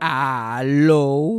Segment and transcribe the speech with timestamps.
[0.00, 1.32] Aló.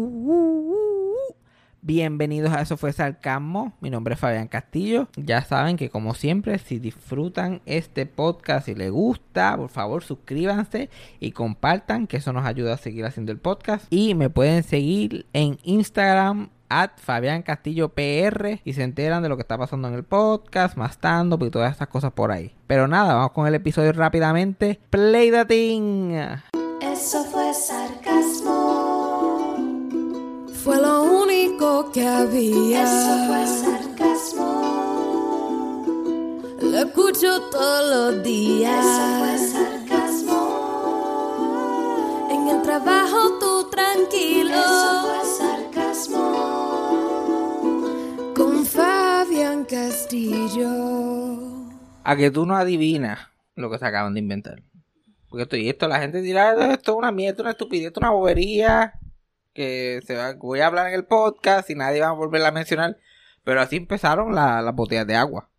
[1.82, 3.74] Bienvenidos a Eso fue Sarcasmo.
[3.80, 5.08] Mi nombre es Fabián Castillo.
[5.16, 10.90] Ya saben que como siempre, si disfrutan este podcast y les gusta, por favor suscríbanse
[11.22, 13.86] y compartan, que eso nos ayuda a seguir haciendo el podcast.
[13.90, 16.92] Y me pueden seguir en Instagram at
[18.64, 21.72] y se enteran de lo que está pasando en el podcast, más stand y todas
[21.72, 22.54] estas cosas por ahí.
[22.68, 24.80] Pero nada, vamos con el episodio rápidamente.
[24.90, 26.12] Play the thing.
[26.82, 27.39] Eso fue
[30.64, 32.84] Fue lo único que había.
[32.84, 34.46] Eso fue sarcasmo.
[36.62, 38.86] Lo escucho todos los días.
[38.86, 39.38] Eso fue
[39.88, 40.40] sarcasmo.
[42.32, 44.52] En el trabajo tú tranquilo.
[44.52, 46.24] Eso fue sarcasmo.
[48.36, 50.70] Con Fabián Castillo.
[52.04, 53.20] A que tú no adivinas
[53.56, 54.62] lo que se acaban de inventar.
[55.30, 57.52] Porque esto y esto, la gente dirá, "Ah, esto es una mierda, esto es una
[57.52, 58.94] estupidez, esto es una bobería.
[59.60, 62.52] Que se va, voy a hablar en el podcast y nadie va a volver a
[62.52, 62.96] mencionar.
[63.44, 65.50] Pero así empezaron la- las botellas de agua.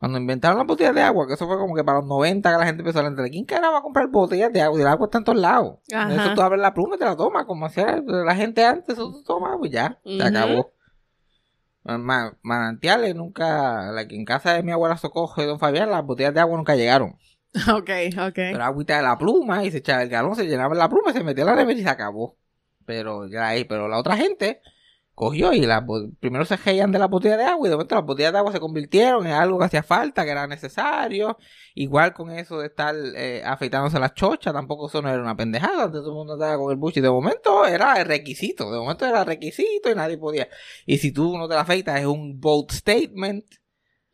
[0.00, 2.58] Cuando inventaron las botellas de agua, que eso fue como que para los 90 que
[2.58, 4.78] la gente empezó a entender, ¿quién carajo va a comprar botellas de agua?
[4.78, 5.78] Y el agua está en todos lados.
[5.94, 6.12] Ajá.
[6.14, 9.12] Eso tú abres la pluma y te la tomas, como hacía la gente antes, eso
[9.12, 10.72] tú tomas, pues ya, se acabó.
[11.84, 16.04] Ma- manantiales nunca, la que en casa de mi abuela Socojo y don Fabián, las
[16.04, 17.16] botellas de agua nunca llegaron.
[17.72, 18.34] Ok, ok.
[18.34, 21.12] Pero agüita de la pluma y se echaba el galón, se llenaba en la pluma,
[21.12, 22.36] se metía la nevera y se acabó.
[22.86, 24.60] Pero ya ahí, pero la otra gente
[25.14, 28.04] cogió y bo- primero se reían de la botella de agua y de momento las
[28.04, 31.38] botellas de agua se convirtieron en algo que hacía falta, que era necesario.
[31.74, 35.84] Igual con eso de estar eh, afeitándose las chochas, tampoco eso no era una pendejada,
[35.84, 38.78] antes todo el mundo andaba con el buche y de momento era el requisito, de
[38.78, 40.48] momento era requisito y nadie podía.
[40.84, 43.44] Y si tú no te la afeitas es un bold statement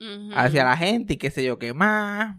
[0.01, 0.31] Ujú.
[0.35, 2.37] hacia la gente y qué sé yo qué más.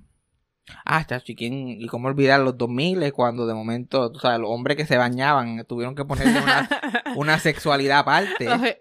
[0.86, 4.50] Ah, chacho, ¿y, quién, y cómo olvidar los 2000 cuando de momento, tú sabes, los
[4.52, 6.70] hombres que se bañaban tuvieron que ponerle una,
[7.16, 8.46] una sexualidad aparte.
[8.46, 8.80] Los, eh,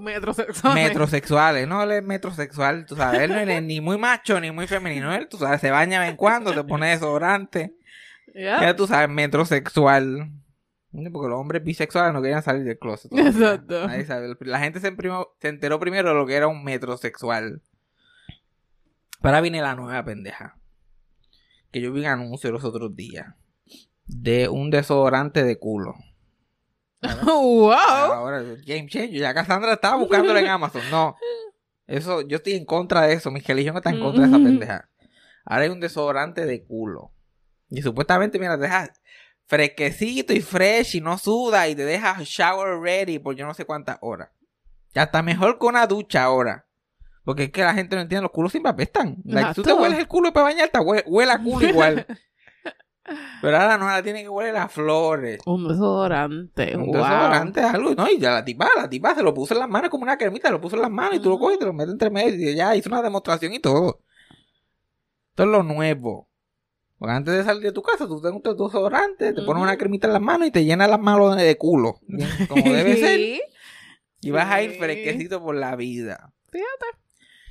[0.00, 0.82] metrosexuales.
[0.88, 4.66] Metrosexuales, no, él es metrosexual, tú sabes, él no es ni muy macho ni muy
[4.66, 7.74] femenino, él, tú sabes, se baña de vez en cuando, se pone desodorante,
[8.34, 8.60] Ya.
[8.60, 10.30] ya tú sabes, metrosexual.
[10.90, 13.12] Porque los hombres bisexuales no querían salir del closet.
[13.12, 13.86] Exacto.
[13.86, 14.34] Nadie sabe.
[14.40, 17.60] La gente se, imprimió- se enteró primero de lo que era un metrosexual.
[19.22, 20.56] Ahora viene la nueva pendeja.
[21.70, 23.26] Que yo vi un anuncio los otros días.
[24.06, 25.94] De un desodorante de culo.
[27.24, 27.72] wow.
[27.72, 29.10] Ahora, game changer.
[29.10, 30.82] Ya Cassandra estaba buscándolo en Amazon.
[30.90, 31.16] No.
[31.86, 33.30] Eso, yo estoy en contra de eso.
[33.30, 34.90] Mi religión está en contra de esa pendeja.
[35.44, 37.12] Ahora hay un desodorante de culo.
[37.70, 38.92] Y supuestamente, mira, te deja
[39.46, 43.64] fresquecito y fresh y no suda y te deja shower ready por yo no sé
[43.64, 44.30] cuántas horas.
[44.94, 46.67] Ya está mejor que una ducha ahora.
[47.28, 49.18] Porque es que la gente no entiende, los culos siempre apestan.
[49.26, 52.06] Like, tú te hueles el culo para bañarte, hue- huele a culo igual.
[53.42, 55.38] Pero ahora no, ahora tiene que huele a flores.
[55.44, 56.74] Un desodorante.
[56.74, 56.94] Un wow.
[56.94, 59.68] desodorante es algo, no, y ya la tipa, la tipa se lo puso en las
[59.68, 61.66] manos como una cremita, lo puso en las manos y tú lo coges y te
[61.66, 64.00] lo metes entre medio y ya hizo una demostración y todo.
[65.28, 66.30] Esto es lo nuevo.
[66.96, 70.06] Porque antes de salir de tu casa, tú tienes tu desodorante, te pones una cremita
[70.06, 72.00] en las manos y te llenas las manos de culo.
[72.48, 73.20] Como debe ser.
[74.22, 76.32] Y vas a ir fresquecito por la vida.
[76.50, 77.07] Fíjate.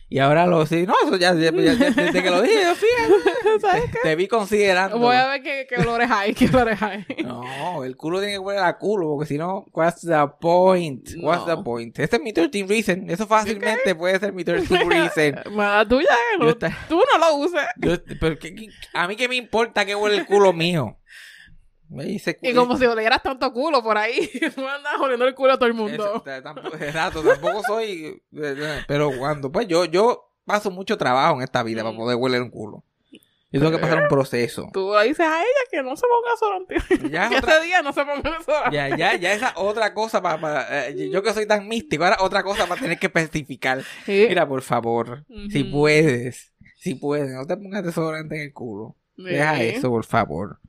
[0.09, 2.75] Y ahora lo sí, no, eso ya, ya- ya- ya- desde que lo dije, yo
[2.75, 4.97] fíjate, ¿Sabes te, te vi considerando.
[5.00, 7.06] Voy a ver qué, qué olores hay, qué olores hay.
[7.25, 11.09] No, el culo tiene que huele a culo, porque si no, what's the point?
[11.22, 11.57] What's No.
[11.57, 12.00] the point?
[12.00, 13.09] Ese es mi 13 reason.
[13.09, 15.41] Eso fácilmente puede ser mi 13 reason.
[15.56, 16.07] Mala tuya,
[16.39, 17.62] no- está- tú no lo uses.
[17.75, 20.97] Yo- pero ¿qué- qué- a mí qué me importa que huele el culo mío.
[21.90, 24.30] Me dice Y como si olieras tanto culo por ahí.
[24.56, 26.22] Tú andas oliendo el culo a todo el mundo.
[26.24, 28.06] t- tampoco, exacto, tampoco soy.
[28.06, 32.18] eh, eh, Pero cuando, pues yo, yo paso mucho trabajo en esta vida para poder
[32.18, 32.84] hueler un culo.
[33.50, 34.68] Yo tengo que pasar un proceso.
[34.74, 37.09] Tú le dices a ella que no se ponga desodorante.
[37.09, 38.75] Ya es que otra- ese día no se ponga desodorante.
[38.75, 42.68] Ya, ya, ya esa otra cosa para, yo que soy tan místico, ahora otra cosa
[42.68, 43.81] para tener que especificar.
[44.06, 44.25] Sí.
[44.28, 48.98] Mira, por favor, si puedes, si puedes, no te pongas desodorante en el culo.
[49.16, 50.59] Deja eso, por favor.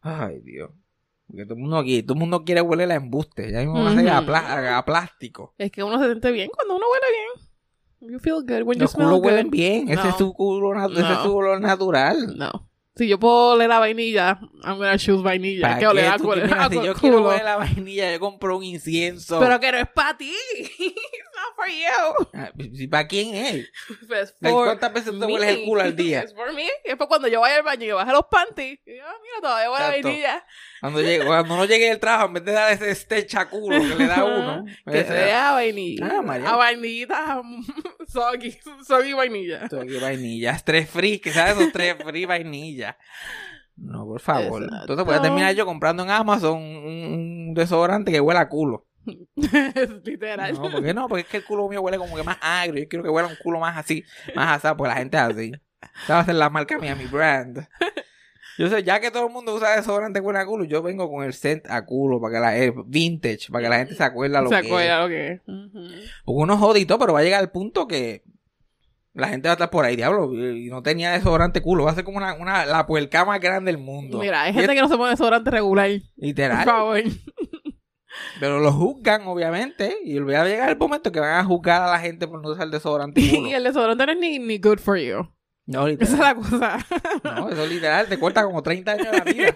[0.00, 0.70] Ay, Dios.
[1.26, 3.52] Porque todo el mundo aquí, todo el mundo quiere huele a embuste.
[3.52, 5.54] Ya mismo va a ser a, pla- a- plástico.
[5.58, 7.48] Es que uno se siente bien cuando uno huele bien.
[8.12, 9.26] You feel good when you Los smell culos good.
[9.26, 9.88] huelen bien.
[9.88, 10.08] Ese No.
[10.08, 11.24] es su culo, nat- ese es No.
[11.24, 12.36] su olor natural.
[12.38, 12.67] No.
[12.98, 15.62] Si yo puedo oler a vainilla, I'm gonna choose vainilla.
[15.62, 16.34] ¿Para Que qué oler a culo.
[16.70, 19.38] si yo quiero huele la vainilla, yo compro un incienso.
[19.38, 20.34] Pero que no es para ti.
[20.58, 22.28] It's not for you.
[22.34, 23.70] Ah, ¿y ¿Para quién es?
[24.40, 26.22] ¿Cuántas veces tú hueles el culo al día?
[26.24, 26.66] Es por mí.
[26.84, 28.80] Y después cuando yo vaya al baño y baje los panties.
[28.84, 30.44] Y yo, ah, mira, todavía huele vainilla.
[30.80, 33.94] Cuando, llegue, cuando uno llegue del trabajo, en vez de dar ese estecha culo que
[33.96, 36.08] le da uno, Que ese- sea vainilla.
[36.18, 36.50] Ah, María.
[36.50, 37.42] a vainillita
[38.08, 38.56] soggy.
[38.86, 39.64] Soggy vainilla.
[39.64, 42.96] Aquí vainilla, tres free, que sabes esos tres free vainilla.
[43.76, 44.62] No, por favor.
[44.64, 44.82] Exacto.
[44.82, 46.84] Entonces voy a terminar yo comprando en Amazon un,
[47.48, 48.86] un desodorante que huela a culo.
[50.04, 50.52] Literal.
[50.54, 51.08] No, ¿por qué no?
[51.08, 52.82] Porque es que el culo mío huele como que más agrio.
[52.82, 54.04] Yo quiero que huela un culo más así,
[54.34, 55.52] más asado, porque la gente es así.
[56.04, 57.66] Esa va a ser la marca mía, mi brand.
[58.58, 61.24] Yo sé, ya que todo el mundo usa desodorante huele a culo, yo vengo con
[61.24, 64.40] el scent a culo, para que la, eh, vintage, para que la gente se acuerde
[64.42, 64.66] lo Se que es.
[64.66, 65.40] acuerda lo que es.
[65.46, 65.80] Ujú.
[66.24, 68.24] Porque uno jodito, pero va a llegar al punto que
[69.14, 71.84] la gente va a estar por ahí, diablo, y no tenía desodorante culo.
[71.84, 74.18] Va a ser como una, una la puerca más grande del mundo.
[74.18, 75.88] Mira, hay gente que no se pone desodorante regular.
[75.90, 76.64] Por Literal.
[76.64, 77.02] favor.
[78.40, 81.90] Pero lo juzgan, obviamente, y va a llegar el momento que van a juzgar a
[81.90, 83.48] la gente por no usar desodorante culo.
[83.48, 85.28] Y el desodorante no es ni, ni good for you.
[85.70, 86.18] No, Esa es literal.
[86.20, 86.78] la cosa.
[87.24, 89.52] No, eso literal te corta como 30 años de la vida.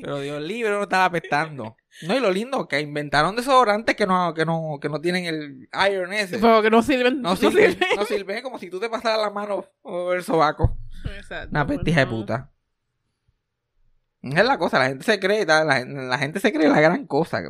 [0.00, 1.76] Pero Dios libre no estaba apestando.
[2.06, 5.68] No, y lo lindo, que inventaron desodorantes que no, que no, que no tienen el
[5.90, 6.38] iron ese.
[6.38, 7.20] Pero que no sirven.
[7.20, 10.76] No sirve, no sirve como si tú te pasaras la mano por el sobaco.
[11.16, 11.48] Exacto.
[11.50, 12.20] Una petija de Ujú.
[12.20, 12.50] puta.
[14.22, 17.06] Esa es la cosa, la gente se cree, la, la- gente se cree la gran
[17.06, 17.42] cosa.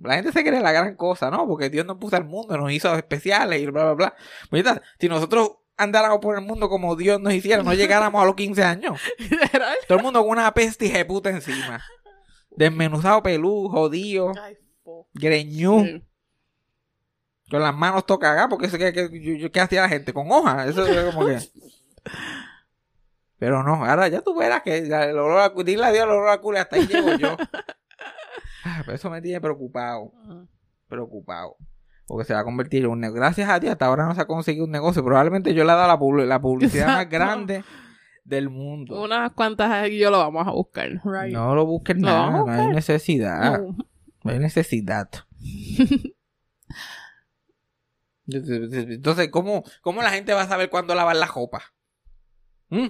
[0.00, 1.46] La gente se cree la gran cosa, ¿no?
[1.48, 4.14] Porque Dios nos puso al mundo, nos hizo especiales y bla, bla, bla.
[4.50, 4.64] Pues,
[5.00, 8.62] si nosotros andáramos por el mundo como Dios nos hiciera, no llegáramos a los 15
[8.64, 9.00] años.
[9.86, 11.82] Todo el mundo con una peste de puta encima.
[12.50, 14.32] Desmenuzado pelú, jodido,
[15.14, 16.02] greñú,
[17.50, 20.12] con las manos tocadas, porque eso que, que- ¿qué hacía la gente?
[20.12, 21.38] Con hojas, eso es como que...
[23.38, 26.40] Pero no, ahora ya tú verás que el olor a dile adiós al olor a
[26.40, 27.36] culo y hasta ahí llego yo.
[28.64, 30.12] Ah, pero eso me tiene preocupado,
[30.88, 31.56] preocupado.
[32.08, 33.20] Porque se va a convertir en un negocio.
[33.20, 35.04] Gracias a ti, hasta ahora no se ha conseguido un negocio.
[35.04, 37.62] Probablemente yo le he dado la, publi- la publicidad más grande
[38.24, 39.00] del mundo.
[39.04, 40.88] Unas cuantas y yo lo vamos a buscar.
[41.04, 41.32] Right.
[41.32, 43.60] No lo busques ¿Lo nada, no hay necesidad.
[43.60, 43.76] No.
[44.24, 45.08] No hay necesidad.
[48.26, 51.62] Entonces, ¿cómo, ¿cómo la gente va a saber cuándo lavar la ropa?
[52.70, 52.86] ¿Mm?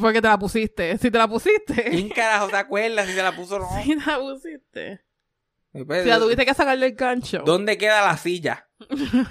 [0.00, 0.98] Porque te la pusiste.
[0.98, 1.84] Si te la pusiste.
[1.90, 3.82] ¿Quién carajo se acuerda si se la puso o no?
[3.82, 5.00] Si te la pusiste.
[5.86, 7.42] Pues, Si la tuviste que sacarle el gancho.
[7.44, 8.68] ¿Dónde queda la silla?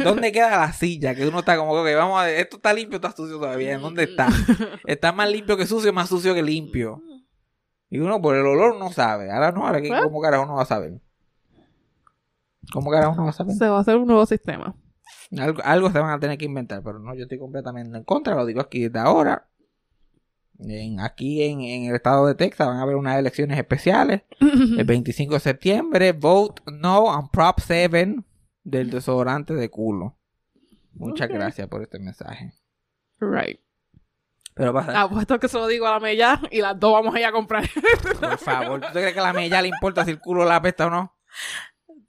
[0.04, 1.16] ¿Dónde queda la silla?
[1.16, 3.74] Que uno está como que vamos a ver, esto está limpio, está sucio todavía.
[3.74, 4.28] ¿En dónde está?
[4.86, 7.02] Está más limpio que sucio, más sucio que limpio.
[7.90, 9.32] Y uno por el olor no sabe.
[9.32, 10.02] Ahora no, ahora que Pues.
[10.02, 11.00] cómo carajo uno va a saber.
[12.74, 13.56] ¿Cómo carajo uno va a saber?
[13.56, 14.76] Se va a hacer un nuevo sistema.
[15.38, 18.36] Algo, algo se van a tener que inventar, pero no, yo estoy completamente en contra,
[18.36, 19.48] lo digo aquí desde ahora.
[20.68, 24.84] En, aquí en, en el estado de Texas van a haber unas elecciones especiales el
[24.86, 26.12] 25 de septiembre.
[26.14, 28.16] Vote no on Prop 7
[28.64, 30.18] del desodorante de culo.
[30.94, 32.54] Muchas gracias por este mensaje.
[33.20, 33.60] right.
[34.56, 37.20] Pero pasa, Apuesto que se lo digo a la Mella y las dos vamos a
[37.20, 37.68] ir a comprar.
[38.20, 40.58] por favor, ¿tú te crees que a la mella le importa si el culo la
[40.58, 41.18] apesta o no?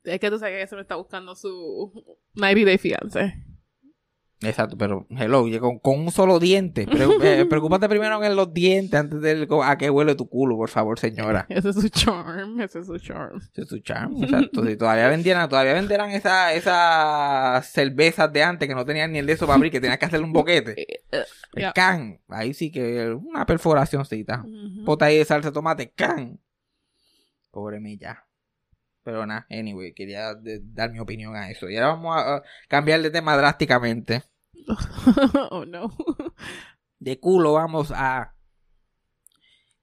[0.04, 1.90] es que tú sabes que eso me está buscando su
[2.34, 3.34] 90 Day Fiance.
[4.44, 6.86] Exacto, pero hello, con, con un solo diente.
[7.22, 10.98] Eh, preocúpate primero en los dientes antes de a qué huele tu culo, por favor,
[10.98, 11.46] señora.
[11.48, 12.60] Ese es su charm.
[12.60, 13.38] Ese es su charm.
[13.38, 14.64] Ese es su charm, exacto.
[14.66, 19.26] Si todavía vendieran, todavía venderán esa- esas cervezas de antes que no tenían ni el
[19.26, 20.74] de eso para abrir, que tenías que hacerle un boquete.
[20.86, 21.24] Eh, eh,
[21.54, 24.42] El can, ahí sí que una perforacióncita.
[24.44, 24.84] ujú.
[24.84, 26.40] Pota ahí de salsa de tomate, can.
[27.50, 28.24] Pobre milla.
[29.04, 31.68] Pero nada, anyway, quería de- dar mi opinión a eso.
[31.68, 34.22] Y ahora vamos a, a cambiar de tema drásticamente.
[35.50, 35.90] oh no.
[36.98, 38.34] De culo vamos a...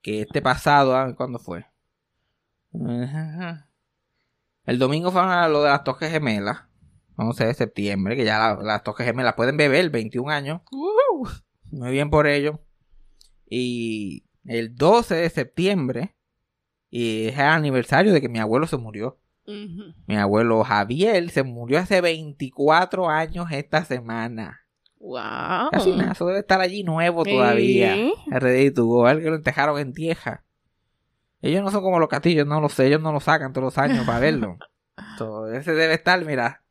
[0.02, 1.66] Que este pasado, ah, ¿cuándo fue?
[4.66, 6.64] El domingo fue lo de las toques gemelas.
[7.18, 10.62] 11 de septiembre, que ya la- las toques gemelas pueden beber, 21 años.
[11.70, 12.62] Muy bien por ello.
[13.48, 16.16] Y el 12 de septiembre
[16.90, 19.20] y es el aniversario de que mi abuelo se murió.
[20.08, 24.62] Mi abuelo Javier se murió hace 24 años esta semana.
[25.02, 25.72] Wow.
[25.72, 27.96] Casi nada, eso debe estar allí nuevo todavía.
[27.96, 28.14] Sí.
[28.32, 30.44] RD to go, que lo entejaron en tierra.
[31.42, 33.78] Ellos no son como los castillos, no lo sé, ellos no lo sacan todos los
[33.80, 34.58] años para verlo.
[35.54, 36.64] Ese debe estar, mira.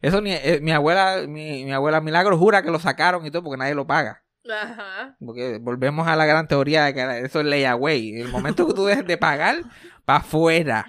[0.00, 3.42] Eso ni, eh, mi abuela, mi, mi abuela Milagro jura que lo sacaron y todo
[3.42, 4.22] porque nadie lo paga.
[4.48, 5.16] Ajá.
[5.18, 8.20] Porque volvemos a la gran teoría de que eso es ley away.
[8.20, 9.56] El momento que tú dejes de pagar,
[10.04, 10.86] para afuera.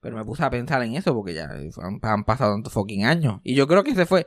[0.00, 3.40] Pero me puse a pensar en eso porque ya han, han pasado tantos fucking años.
[3.42, 4.26] Y yo creo que se fue.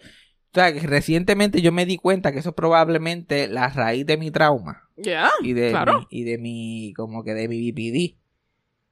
[0.58, 4.18] O sea, que recientemente yo me di cuenta que eso es probablemente la raíz de
[4.18, 4.90] mi trauma.
[4.96, 5.30] Ya.
[5.44, 6.00] Y de, Claro.
[6.00, 8.18] mi, y de mi, como que de mi BPD.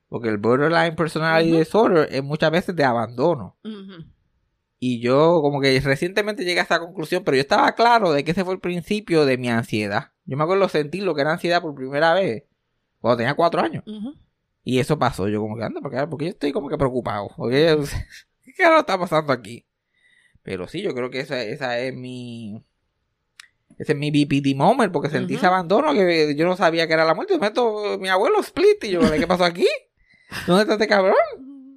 [0.07, 3.57] Porque el borderline personality disorder es muchas veces de abandono.
[4.77, 8.29] Y yo como que recientemente llegué a esa conclusión, pero yo estaba claro de que
[8.29, 10.11] ese fue el principio de mi ansiedad.
[10.25, 12.43] Yo me acuerdo sentir lo que era ansiedad por primera vez
[12.99, 13.83] cuando tenía cuatro años.
[14.63, 15.27] Y eso pasó.
[15.27, 17.29] Yo como que anda, porque, porque yo estoy como que preocupado.
[17.35, 17.75] Porque,
[18.43, 19.64] ¿Qué está pasando aquí?
[20.45, 22.63] Pero sí, yo creo que esa, esa es mi...
[23.77, 27.03] Ese es mi BPD moment, porque sentí ese abandono que yo no sabía que era
[27.03, 27.33] la muerte.
[27.33, 29.67] De momento, mi abuelo split, y yo, ¿qué pasó aquí?
[30.47, 31.15] ¿Dónde está este cabrón?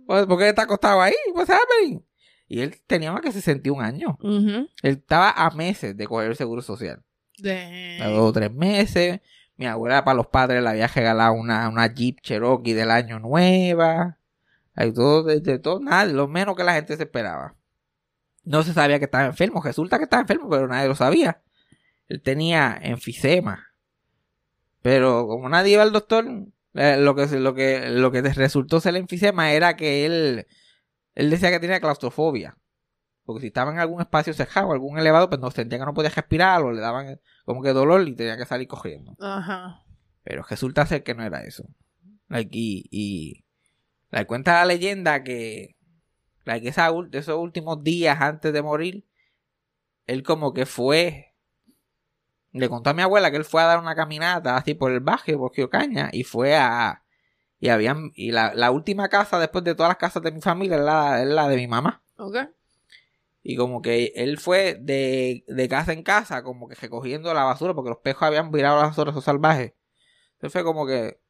[0.06, 1.14] Pues, ¿Por qué está acostado ahí?
[1.34, 2.04] What's happening?
[2.46, 4.12] Y él tenía más que 61 años.
[4.20, 4.68] Ujú.
[4.82, 7.02] Él estaba a meses de coger el seguro social.
[7.38, 9.20] De- A dos o tres meses.
[9.56, 14.18] Mi abuela para los padres le había regalado una, una Jeep Cherokee del año nueva.
[14.76, 17.56] Hay todo, de, de todo, nada, lo menos que la gente se esperaba.
[18.48, 19.60] No se sabía que estaba enfermo.
[19.62, 21.42] Resulta que estaba enfermo, pero nadie lo sabía.
[22.08, 23.74] Él tenía enfisema.
[24.80, 26.24] Pero como nadie iba al doctor,
[26.72, 30.46] eh, lo que, lo que, lo que resultó ser enfisema era que él,
[31.14, 32.56] él decía que tenía claustrofobia.
[33.24, 36.08] Porque si estaba en algún espacio cerrado, algún elevado, pues no sentía que no podía
[36.08, 39.14] respirar o le daban como que dolor y tenía que salir corriendo.
[39.20, 39.84] Ajá.
[40.22, 41.68] Pero resulta ser que no era eso.
[42.28, 43.44] Like, y, y
[44.08, 45.76] like, cuenta la leyenda que
[46.48, 49.04] like, esa esos últimos días antes de morir,
[50.06, 51.34] él como que fue.
[52.52, 55.00] Le contó a mi abuela que él fue a dar una caminata así por el
[55.00, 57.04] barrio, por Caña, y fue a.
[57.60, 58.12] Y habían.
[58.14, 61.22] Y la, la última casa después de todas las casas de mi familia es la,
[61.22, 62.02] es la de mi mamá.
[62.16, 62.36] Ok.
[63.42, 67.74] Y como que él fue de, de casa en casa, como que recogiendo la basura,
[67.74, 69.74] porque los pejos habían virado la basura, esos salvajes.
[70.34, 71.20] Entonces fue como que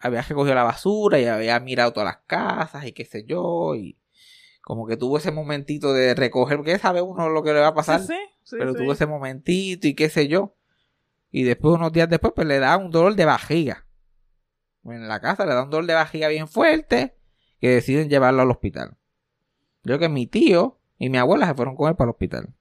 [0.00, 3.74] había recogido la basura y había mirado todas las casas y qué sé yo.
[3.74, 3.98] Y
[4.68, 7.74] como que tuvo ese momentito de recoger, porque sabe uno lo que le va a
[7.74, 8.00] pasar.
[8.00, 8.78] Sí, sí, sí, pero sí.
[8.80, 10.56] tuvo ese momentito y qué sé yo.
[11.30, 13.86] Y después, unos días después, pues le da un dolor de barriga.
[14.84, 17.16] En la casa le da un dolor de barriga bien fuerte
[17.62, 18.98] que deciden llevarlo al hospital.
[19.84, 22.52] Yo creo que mi tío y mi abuela se fueron con él para el hospital.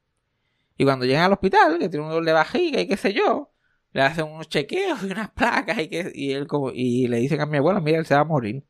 [0.77, 3.51] Y cuando llegan al hospital, que tiene un dolor de barriga y qué sé yo,
[3.91, 7.41] le hacen unos chequeos y unas placas y, que, y, él como, y le dicen
[7.41, 8.63] a mi abuela, mira, él se va a morir.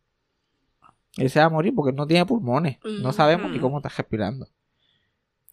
[1.18, 2.78] Él se va a morir porque no tiene pulmones.
[2.84, 4.48] No sabemos ni cómo está respirando.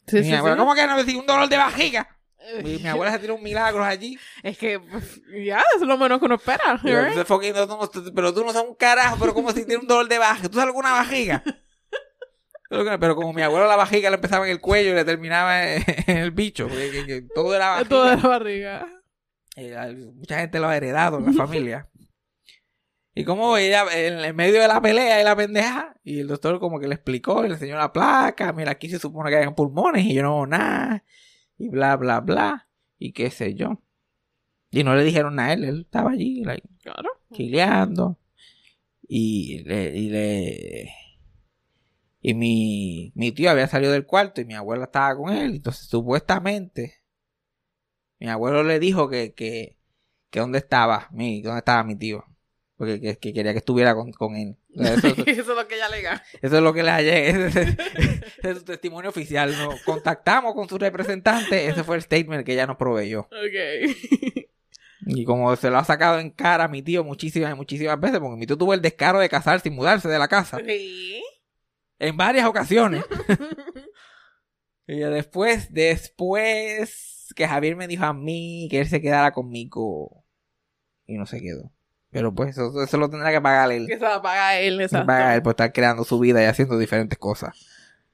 [0.07, 0.61] Sí, Y sí, mi abuela, sí.
[0.61, 1.03] ¿cómo que no?
[1.03, 2.09] Si un dolor de barriga.
[2.63, 4.19] Y mi abuela se tiró un milagro allí.
[4.43, 6.79] Es que, pues, ya, es lo menos que uno espera.
[6.85, 7.13] Y yo, right?
[7.13, 9.81] "Ese fucking- no, no, tú- pero tú no sabes un carajo, pero como si tiene
[9.81, 10.49] un dolor de barriga.
[10.51, 11.43] ¿Tú sabes alguna barriga?
[12.69, 15.85] Pero como mi abuelo la barriga le empezaba en el cuello y le terminaba en,
[16.07, 16.69] el bicho.
[17.35, 17.89] Todo era barriga.
[17.89, 18.87] Todo de la barriga.
[19.57, 21.89] Eh, mucha gente lo ha heredado en la familia.
[23.15, 26.81] Y como ella, en, medio de la pelea y la pendeja, y el doctor como
[26.81, 30.15] que le explicó, le enseñó la placa, mira, aquí se supone que hay pulmones y
[30.15, 31.05] yo no nada,
[31.57, 32.69] y bla, bla, bla,
[32.99, 33.81] y qué sé yo.
[34.71, 37.09] Y no le dijeron a él, él estaba allí, like, Claro.
[37.33, 38.19] chileando,
[39.07, 40.93] y le, y le,
[42.21, 45.87] y mi, mi tío había salido del cuarto y mi abuela estaba con él, entonces
[45.87, 47.05] supuestamente,
[48.19, 49.79] mi abuelo le dijo que, que,
[50.31, 52.25] que dónde estaba mi, dónde estaba mi tío.
[52.85, 54.57] Porque que, que quería que estuviera con, con él.
[54.75, 56.23] Eso, eso- Eso es lo que ella alega.
[56.43, 57.29] eso es lo que le hallé.
[57.47, 57.77] Ese,
[58.43, 59.57] es su testimonio oficial.
[59.57, 61.67] Nos contactamos con su representante.
[61.69, 63.21] Ese fue el statement que ella nos proveyó.
[63.23, 63.97] Ok.
[65.07, 68.21] Y como se lo ha sacado en cara a mi tío muchísimas y muchísimas veces,
[68.21, 70.59] porque mi tío tuvo el descaro de casarse y mudarse de la casa.
[70.67, 71.23] Sí.
[71.99, 73.05] En varias ocasiones.
[74.87, 80.25] Y después, después que Javier me dijo a mí que él se quedara conmigo.
[81.07, 81.73] Y no se quedó.
[82.15, 83.87] Pero pues eso, eso lo tendrá que pagar él.
[83.89, 85.07] Que se la paga él, Se exacto.
[85.07, 87.67] paga él por estar creando su vida y haciendo diferentes cosas.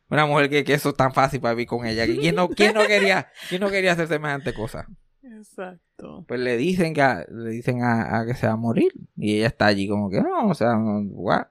[0.09, 2.07] Una mujer que, que eso es tan fácil para vivir con ella.
[2.07, 4.87] que ¿Quién no, quién no quería, quién no quería hacer semejante cosa?
[5.23, 6.25] Exacto.
[6.27, 8.91] Pues le dicen que a- le dicen a, a que se va a morir.
[9.17, 11.47] Y ella está allí como que no, o sea, no, what?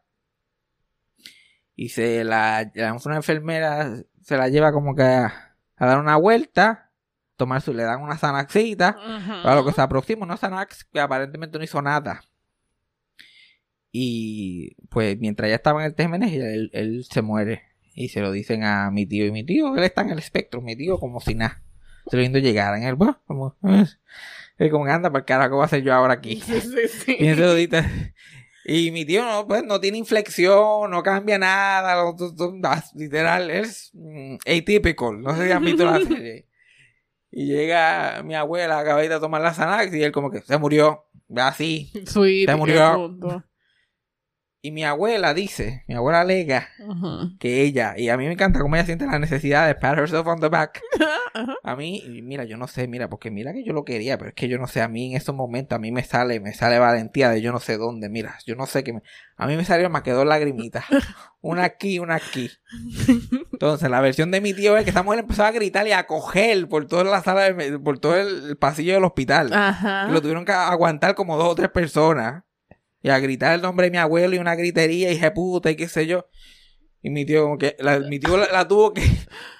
[1.75, 2.72] Y se la,
[3.06, 6.89] una enfermera se la lleva como que a, a dar una vuelta,
[7.38, 8.98] tomar su, le dan una sanaxita,
[9.44, 12.22] para lo que se aproxima, no Xanax, que aparentemente no hizo nada.
[13.91, 17.63] Y pues mientras ya estaba en el TMN, él, él se muere.
[17.93, 19.25] Y se lo dicen a mi tío.
[19.25, 20.62] Y mi tío, él está en el espectro.
[20.62, 21.63] Mi tío, como si nada.
[22.10, 23.55] Se lo viendo llegar en él, bueno, como,
[24.58, 26.41] él como anda para el carajo, ¿qué voy a hacer yo ahora aquí?
[26.46, 27.17] Sí, sí, sí.
[28.65, 32.13] Y, mi tío no, pues, no tiene inflexión, no cambia nada,
[32.93, 36.46] literal, es mm, atypical, no sé si han visto la serie.
[37.31, 41.05] Y llega mi abuela, acaba de tomar la Xanax y él como que se murió,
[41.36, 41.91] así.
[42.05, 43.15] Se murió.
[44.62, 47.30] Y mi abuela dice, mi abuela alega Ajá.
[47.39, 50.28] que ella, y a mí me encanta cómo ella siente la necesidad de pat herself
[50.28, 50.82] on the back.
[51.34, 51.54] Ajá.
[51.63, 54.36] A mí, mira, yo no sé, mira, porque mira que yo lo quería, pero es
[54.36, 56.78] que yo no sé, a mí en estos momentos, a mí me sale, me sale
[56.78, 59.01] valentía de yo no sé dónde, mira, yo no sé qué me...
[59.38, 60.84] A mí me salieron, me quedó lagrimitas.
[61.39, 62.50] Una aquí, una aquí.
[63.54, 66.06] Entonces, la versión de mi tío es que esa mujer empezó a gritar y a
[66.06, 69.54] coger por toda la sala, de- por todo el pasillo del hospital.
[69.54, 70.08] Ajá.
[70.10, 72.44] Y lo tuvieron que aguantar como dos o tres personas.
[73.01, 75.88] Y a gritar el nombre de mi abuelo y una gritería y puta y qué
[75.88, 76.27] sé yo.
[77.01, 79.03] Y mi tío como que, la, mi tío la, la tuvo que,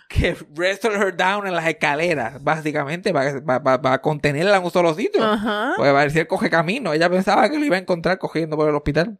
[0.10, 4.93] que wrestle her down en las escaleras, básicamente, para, para, para, contenerla en un solo
[4.93, 5.24] sitio.
[5.24, 5.74] Ajá.
[5.77, 6.91] Porque parecía el coge camino.
[6.93, 9.19] Ella pensaba que lo iba a encontrar cogiendo por el hospital.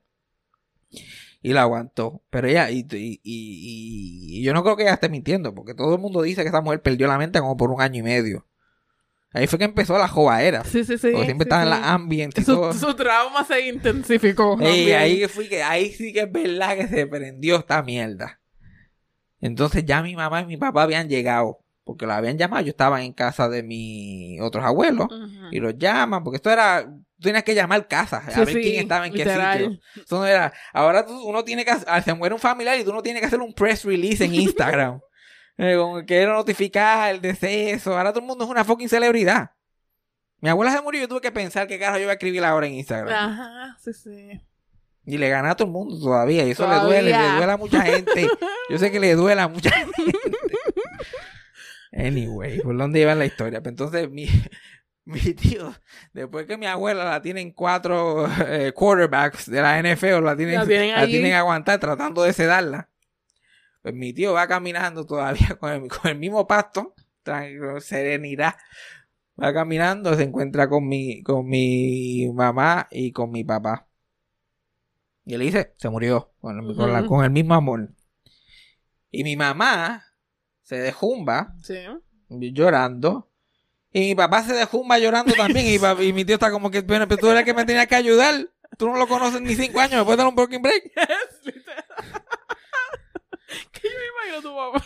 [1.42, 2.22] Y la aguantó.
[2.30, 5.96] Pero ella, y, y, y- y yo no creo que ella esté mintiendo, porque todo
[5.96, 8.46] el mundo dice que esa mujer perdió la mente como por un año y medio.
[9.32, 10.64] Ahí fue que empezó la jovaera.
[10.64, 11.10] Sí, sí, sí.
[11.12, 11.82] porque siempre sí, estaba en sí.
[11.82, 12.44] la ambiente y.
[12.44, 14.56] Su, su trauma se intensificó.
[14.58, 14.98] También.
[14.98, 18.40] ahí fui que, ahí sí que es verdad que se prendió esta mierda.
[19.42, 21.60] Entonces ya mi mamá y mi papá habían llegado.
[21.84, 22.62] Porque lo habían llamado.
[22.64, 25.08] Yo estaba en casa de mis otros abuelos.
[25.52, 26.24] Y los llaman.
[26.24, 26.84] Porque esto era.
[26.86, 28.28] Tú tenías que llamar casas.
[28.28, 29.80] A Sí, ver quién estaba en qué sitio.
[29.96, 30.54] Eso no era.
[30.72, 31.72] Ahora tú- uno tiene que.
[32.04, 35.00] Se muere un familiar y tú no tienes que hacer un press release en Instagram.
[35.62, 37.98] Eh, como quiero notificar el deceso.
[37.98, 39.52] Ahora todo el mundo es una fucking celebridad.
[40.40, 42.46] Mi abuela se murió y yo tuve que pensar qué carajo yo iba a escribir
[42.46, 43.14] ahora en Instagram.
[43.14, 44.42] Ajá, sí, sí.
[45.06, 46.46] Y le gana a todo el mundo todavía.
[46.46, 48.30] Y eso le duele, le duele a mucha gente.
[48.70, 49.94] Yo sé que le duele a mucha gente.
[51.92, 53.62] Anyway, ¿por dónde iba la historia?
[53.62, 54.30] Pues entonces, mi,
[55.06, 55.74] mi tío,
[56.14, 61.06] después que mi abuela la tienen cuatro eh, quarterbacks de la NFL, la tienen, La
[61.06, 62.89] tienen la aguantar tratando de sedarla.
[63.82, 66.94] Pues mi tío va caminando todavía con el, con el mismo pasto,
[67.24, 68.56] tranquilo, serenidad.
[69.42, 73.88] Va caminando, se encuentra con mi, con mi mamá y con mi papá.
[75.26, 77.08] Y él dice, se murió con el, con la- Ujú.
[77.10, 77.90] con el mismo amor.
[79.12, 80.04] Y mi mamá
[80.62, 81.76] se dejumba Sí.
[82.30, 83.30] llorando.
[83.94, 85.66] Y mi papá se dejumba llorando también.
[85.68, 87.54] y, mi pa- y mi tío está como que, bueno, pero tú eres el que
[87.54, 88.36] me tenías que ayudar.
[88.78, 89.96] Tú no lo conoces ni cinco años.
[90.00, 90.92] ¿Me puedes dar un broken break?
[93.72, 94.86] que yo me imagino a tu mamá.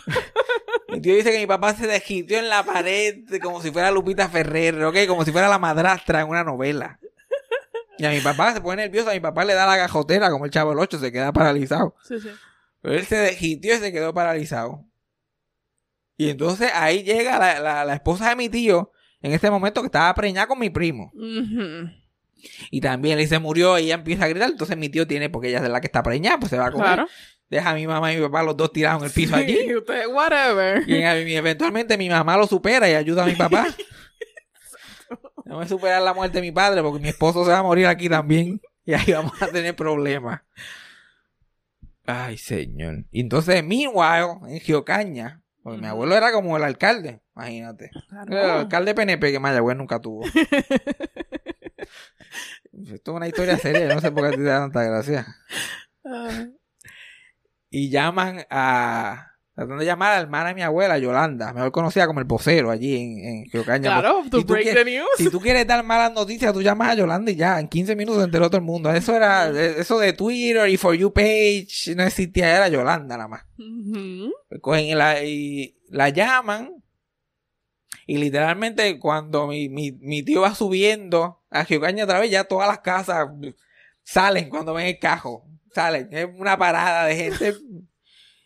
[0.88, 4.28] Mi tío dice que mi papá se desquitió en la pared como si fuera Lupita
[4.28, 4.96] Ferrer, ¿ok?
[5.06, 6.98] Como si fuera la madrastra en una novela.
[7.98, 9.10] Y a mi papá se pone nervioso.
[9.10, 10.98] A mi papá le da la gajotera como el chavo del 8.
[10.98, 11.94] Se queda paralizado.
[12.02, 12.28] Sí, sí.
[12.80, 14.84] Pero él se desquitió y se quedó paralizado.
[16.16, 18.90] Y entonces ahí llega la, la- la esposa de mi tío.
[19.20, 21.10] En este momento que estaba preñada con mi primo.
[21.14, 21.88] Ujú.
[22.70, 24.50] Y también él se murió y ella empieza a gritar.
[24.50, 26.70] Entonces mi tío tiene, porque ella es la que está preñada, pues se va a
[26.72, 26.86] comer.
[26.86, 27.08] Claro.
[27.50, 29.58] Deja a mi mamá y mi papá los dos tirados en el piso allí.
[29.66, 30.82] Y usted, whatever.
[30.88, 33.66] Y, en- y eventualmente mi mamá lo supera y ayuda a mi papá.
[35.44, 37.86] No me superar la muerte de mi padre porque mi esposo se va a morir
[37.86, 38.60] aquí también.
[38.86, 40.40] Y ahí vamos a tener problemas.
[42.06, 43.04] Ay, señor.
[43.10, 47.90] Y entonces, meanwhile, en Giocaña, porque mi abuelo era como el alcalde, imagínate.
[48.28, 50.24] El alcalde PNP que Mayagüez nunca tuvo.
[52.92, 55.26] Esto es una historia seria, no sé por qué te da tanta gracia.
[56.04, 56.44] Ah,
[57.76, 59.30] Y llaman a...
[59.54, 62.70] Tratando de llamar a la hermana de mi abuela, Yolanda, mejor conocida como el vocero
[62.72, 63.82] allí en, en Giocaña.
[64.00, 65.08] Claro, to Si tú break quieres- the news.
[65.16, 68.20] Si tú quieres dar malas noticias, tú llamas a Yolanda y ya, en 15 minutos
[68.20, 68.90] se enteró todo el mundo.
[68.92, 73.44] Eso era, eso de Twitter y For You page no existía, era Yolanda nada más.
[73.58, 74.32] Ujú.
[74.60, 76.82] Cogen y la, y la llaman
[78.06, 82.66] y literalmente cuando mi, mi, mi tío va subiendo a Giocaña otra vez, ya todas
[82.68, 83.28] las casas
[84.02, 85.46] salen cuando ven el cajo.
[85.74, 87.54] Salen, es una parada de gente.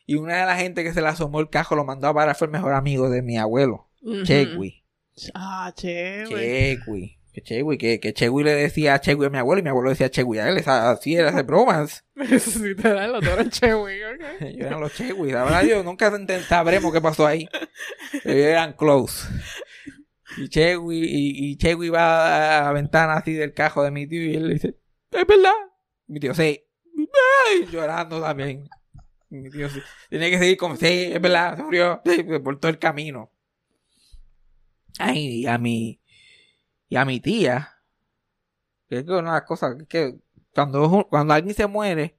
[0.06, 2.34] Y una de las gente que se le asomó el cajo lo mandó a parar
[2.34, 3.90] fue el mejor amigo de mi abuelo.
[4.24, 4.84] Chegui.
[5.34, 6.26] Ah, chévere.
[6.78, 7.14] Chegui.
[7.32, 9.90] Que Chegui, que, que Chegui le decía a Chegui a mi abuelo y mi abuelo
[9.90, 10.56] decía Chegui a él.
[10.56, 12.04] Esa- Así era hacer bromas.
[12.16, 14.20] Eso sí te da lo otro chévere, ok.
[14.40, 15.30] Ellos eran los Chegui.
[15.30, 16.10] La verdad, yo nunca
[16.48, 17.46] sabremos qué pasó ahí.
[18.24, 19.28] Ellos eran close.
[20.38, 24.22] Y Chegui, y, y Chegui va a la ventana así del cajo de mi tío
[24.22, 24.68] y él le dice,
[25.10, 25.52] ¿es verdad?
[26.06, 26.64] Mi tío, sí.
[27.46, 28.68] Ay, llorando también.
[29.30, 29.80] Sí.
[30.08, 32.00] Tiene que seguir como, sí, es verdad, se murió.
[32.04, 33.30] Sí, por todo el camino.
[34.98, 36.00] Ay, y a mi,
[36.88, 37.74] y a mi tía,
[38.88, 40.16] que es una de las cosas que
[40.54, 42.16] cuando, cuando alguien se muere,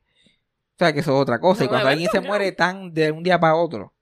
[0.75, 3.23] o sea que eso es otra cosa, y cuando alguien se muere tan de un
[3.23, 3.93] día para otro,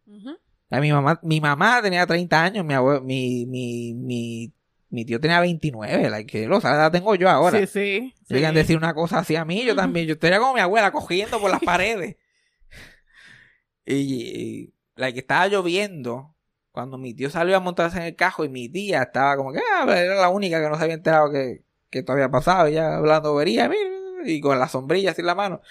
[0.70, 4.54] a mi mamá, mi mamá tenía 30 años, mi abue- mi, mi, mi,
[4.90, 7.60] mi tío tenía 29, la que lo sabe, la tengo yo ahora.
[7.60, 8.14] Sí, sí.
[8.26, 8.34] sí.
[8.34, 10.92] Llegan a decir una cosa así a mí, yo también, yo estaría como mi abuela
[10.92, 12.18] cogiendo por las paredes.
[13.86, 16.36] Y, y la que estaba lloviendo,
[16.72, 19.60] cuando mi tío salió a montarse en el cajo y mi tía estaba como que
[19.60, 22.98] ah, era la única que no se había enterado que, que esto había pasado, ella
[22.98, 23.70] hablando vería,
[24.26, 25.62] y con la sombrilla así en la mano.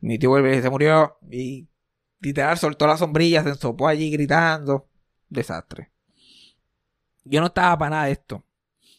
[0.00, 1.68] Mi tío vuelve y se murió y
[2.20, 4.88] literal soltó la sombrilla, se ensopó allí gritando.
[5.28, 5.90] Desastre.
[7.24, 8.44] Yo no estaba para nada de esto.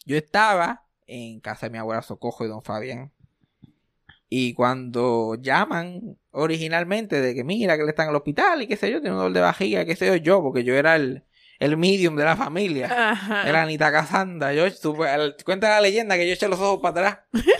[0.04, 3.12] Yo estaba en casa de mi abuela Socojo y don Fabián.
[4.28, 8.76] Y cuando llaman originalmente de que mira que él está en el hospital y qué
[8.76, 11.22] sé yo, tiene un dolor de vajiga, qué sé yo, yo, porque yo era el,
[11.60, 13.10] el medium de la familia.
[13.12, 13.48] Ajá.
[13.48, 14.52] Era Anita Casanda.
[14.52, 17.18] Yo, supe- el- cuenta la leyenda que yo eché los ojos para atrás.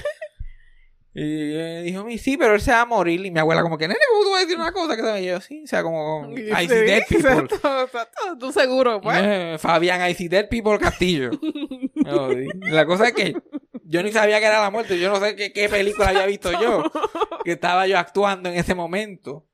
[1.16, 3.24] Y eh, dijo, "Mi, sí, pero él se va a morir.
[3.24, 5.22] Y mi abuela como que, nene, ¿cómo tú vas a decir una cosa que se
[5.22, 7.30] Y yo, sí, o sea, como, I see Sí, dead people.
[7.30, 8.38] exacto, exacto.
[8.40, 9.18] Tú seguro, pues.
[9.22, 11.30] Eh, Fabián, I see dead people Castillo.
[12.62, 13.34] La cosa es que
[13.84, 14.98] yo ni sabía que era la muerte.
[14.98, 16.82] Yo no sé qué, qué película había visto yo.
[17.44, 19.46] Que estaba yo actuando en ese momento.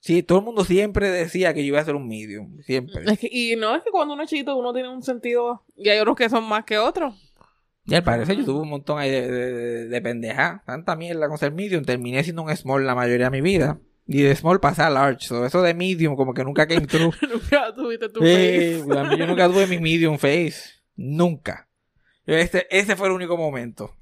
[0.00, 2.60] Sí, todo el mundo siempre decía que yo iba a ser un medium.
[2.62, 3.02] Siempre.
[3.10, 5.88] Es que- y no es que cuando uno es chiquito uno tiene un sentido y
[5.88, 7.25] hay otros que son más que otros.
[7.86, 10.62] Y al parecer yo tuve un montón ahí de, de, de, de pendeja.
[10.66, 11.84] Tanta mierda con ser medium.
[11.84, 13.78] Terminé siendo un small la mayoría de mi vida.
[14.08, 15.26] Y de small pasé a large.
[15.26, 17.10] So, eso de medium como que nunca came true.
[17.32, 18.82] Nunca tuviste tu face.
[19.10, 20.56] mí yo nunca tuve mi medium face.
[20.96, 21.68] Nunca.
[22.24, 23.92] Este, ese fue el único momento.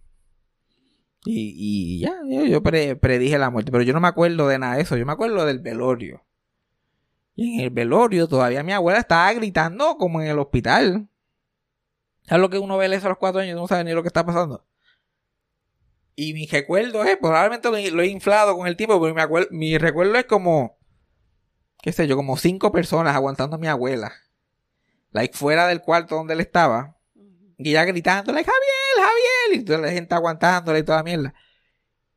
[1.27, 3.71] Y, y ya, yo, yo pre- predije la muerte.
[3.73, 4.97] Pero yo no me acuerdo de nada de eso.
[4.97, 6.23] Yo me acuerdo del velorio.
[7.35, 11.09] Y en el velorio todavía mi abuela estaba gritando como en el hospital.
[12.27, 14.03] ¿Sabes lo que uno ve eso a los cuatro años y no sabe ni lo
[14.03, 14.65] que está pasando?
[16.17, 20.27] Y mi recuerdo es, probablemente lo, he inflado con el tiempo, pero mi, recuerdo es
[20.27, 20.79] como,
[21.83, 24.13] qué sé yo, como cinco personas aguantando a mi abuela.
[25.11, 26.97] Like fuera del cuarto donde él estaba.
[27.59, 29.61] Y ella gritando, like, Javier, Javier.
[29.61, 31.35] Y toda la gente aguantándole y toda la mierda.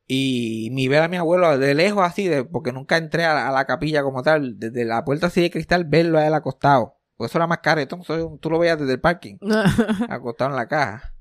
[0.08, 3.50] Y mi ver a mi abuelo de lejos así, de, porque nunca entré a, la-
[3.50, 6.97] a la capilla como tal, desde la puerta así de cristal, verlo a él acostado.
[7.18, 9.38] Pues eso era más caro, entonces tú lo veías desde el parking,
[10.10, 11.14] acostado en la caja.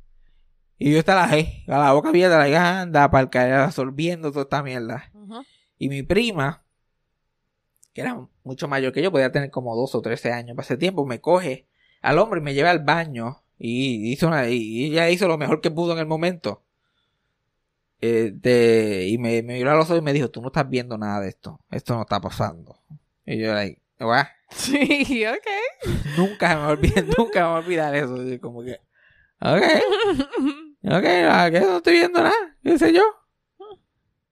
[0.79, 4.63] Y yo estaba ahí, a la boca abierta, la anda, para caer absorbiendo toda esta
[4.63, 5.11] mierda.
[5.79, 6.63] Y mi prima,
[7.95, 10.77] que era mucho mayor que yo, podía tener como 12 o 13 años para ese
[10.77, 11.67] tiempo, me coge
[12.03, 13.43] al hombre y me lleva al baño.
[13.59, 16.63] Y hizo una, y ella hizo lo mejor que pudo en el momento.
[17.99, 20.99] Este, y me, me miró a los ojos y me dijo, tú no estás viendo
[20.99, 21.59] nada de esto.
[21.71, 22.79] Esto no está pasando.
[23.25, 24.27] Y yo, like, "What?".
[24.51, 25.47] Sí, ok.
[26.17, 28.17] nunca me olvidar, nunca me voy a olvidar eso.
[28.41, 28.81] Como que,
[29.41, 29.63] ok.
[30.85, 33.03] Ok, ah, que no estoy viendo nada, qué sé yo.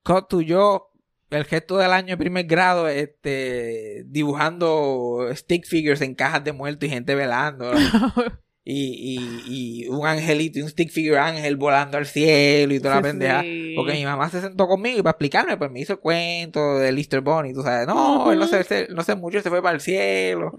[0.04, 0.92] Cut to yo,
[1.30, 6.86] el gesto del año de primer grado, este, dibujando stick figures en cajas de muertos
[6.86, 7.72] y gente velando.
[8.66, 12.94] Y, y, y un angelito y un stick figure ángel volando al cielo y toda
[12.96, 13.42] la pendeja.
[13.42, 13.74] sí.
[13.76, 16.96] Porque mi mamá se sentó conmigo y para explicarme, pues me hizo el cuento del
[16.96, 19.74] Easter Bunny, tú sabes, no, él no se, se- no se murió, se fue para
[19.74, 20.56] el cielo.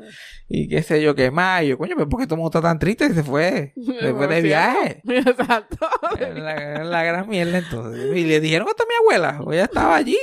[0.48, 1.64] Y qué sé yo, qué más.
[1.64, 3.74] Y yo, coño, pero ¿por qué todo el mundo está tan triste se fue?
[3.76, 5.02] Se fue de viaje.
[5.08, 5.88] Exacto.
[6.20, 8.16] Es la, la gran mierda entonces.
[8.16, 10.18] Y le dijeron hasta mi abuela, o ella estaba allí.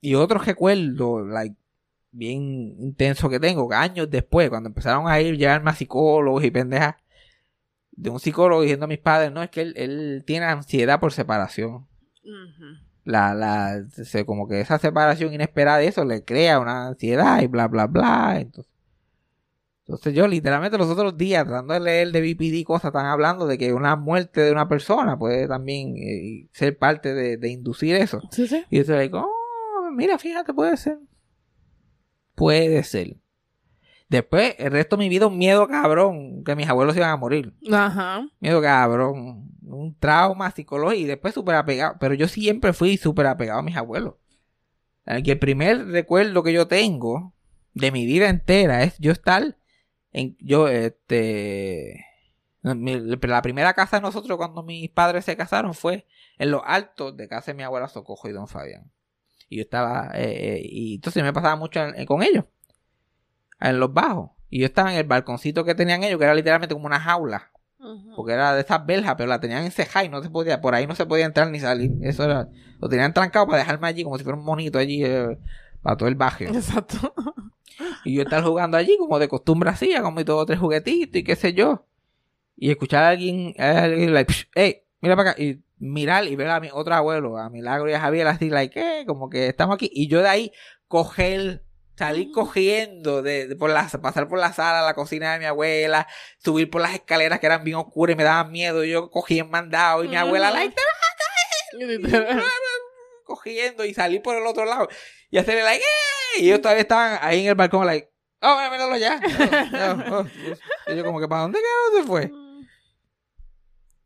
[0.00, 1.56] Y otro recuerdo, like,
[2.18, 6.96] bien intenso que tengo, años después, cuando empezaron a ir ya más psicólogos y pendejas,
[7.92, 11.12] de un psicólogo diciendo a mis padres, no, es que él, él tiene ansiedad por
[11.12, 11.86] separación.
[13.04, 17.46] La, la, se- como que esa separación inesperada de eso le crea una ansiedad y
[17.46, 18.36] bla, bla, bla.
[18.40, 18.70] Entonces,
[19.86, 23.56] entonces yo literalmente los otros días tratando de leer de BPD cosas están hablando de
[23.56, 28.20] que una muerte de una persona puede también eh, ser parte de, de inducir eso.
[28.30, 28.64] Sí, sí.
[28.68, 30.98] Y yo estoy like, oh, mira, fíjate, puede ser.
[32.38, 33.16] Puede ser.
[34.08, 37.16] Después, el resto de mi vida, un miedo cabrón, que mis abuelos se iban a
[37.16, 37.52] morir.
[37.70, 38.26] Ajá.
[38.40, 39.50] Miedo cabrón.
[39.62, 41.96] Un trauma psicológico y después súper apegado.
[42.00, 44.14] Pero yo siempre fui súper apegado a mis abuelos.
[45.04, 47.34] El que el primer recuerdo que yo tengo
[47.74, 49.58] de mi vida entera es yo estar
[50.12, 50.36] en.
[50.40, 52.06] Yo, este.
[52.62, 56.06] la primera casa de nosotros cuando mis padres se casaron fue
[56.38, 58.90] en los altos de casa de mi abuela Socojo y don Fabián.
[59.48, 60.10] Y yo estaba.
[60.14, 62.44] eh, eh, y entonces me pasaba mucho en- con ellos.
[63.60, 64.30] En los bajos.
[64.50, 67.50] Y yo estaba en el balconcito que tenían ellos, que era literalmente como una jaula.
[68.16, 70.86] Porque era de esas verjas, pero la tenían encejada y no se podía, por ahí
[70.86, 71.92] no se podía entrar ni salir.
[72.02, 72.48] Eso era,
[72.80, 75.38] lo tenían trancado para dejarme allí como si fuera un monito allí eh,
[75.82, 76.48] para todo el barrio.
[76.54, 77.14] Exacto.
[78.04, 81.16] Y yo estar jugando allí como de costumbre hacía, como y dos o tres juguetitos
[81.16, 81.86] y qué sé yo.
[82.56, 85.40] Y escuchar a alguien, a alguien like, "Psh, hey, mira para acá.
[85.42, 88.78] Y mirar y ver a mi otro abuelo, a Milagro y a Javier así, like,
[88.78, 89.90] eh, como que estamos aquí.
[89.92, 90.52] Y yo de ahí
[90.86, 91.64] coger,
[91.96, 96.06] salir cogiendo, de, de por la, pasar por la sala, la cocina de mi abuela,
[96.38, 98.84] subir por las escaleras que eran bien oscuras y me daban miedo.
[98.84, 100.74] Y yo cogí en mandado y mi abuela, like,
[101.72, 102.42] Literal.
[103.24, 104.88] cogiendo y salir por el otro lado
[105.30, 106.40] y hacerle like ¡eh!
[106.40, 108.10] y ellos todavía estaban ahí en el balcón like
[108.40, 110.92] oh míralo ya Oh, oh, oh.
[110.92, 112.47] y yo como que para dónde carajo se fue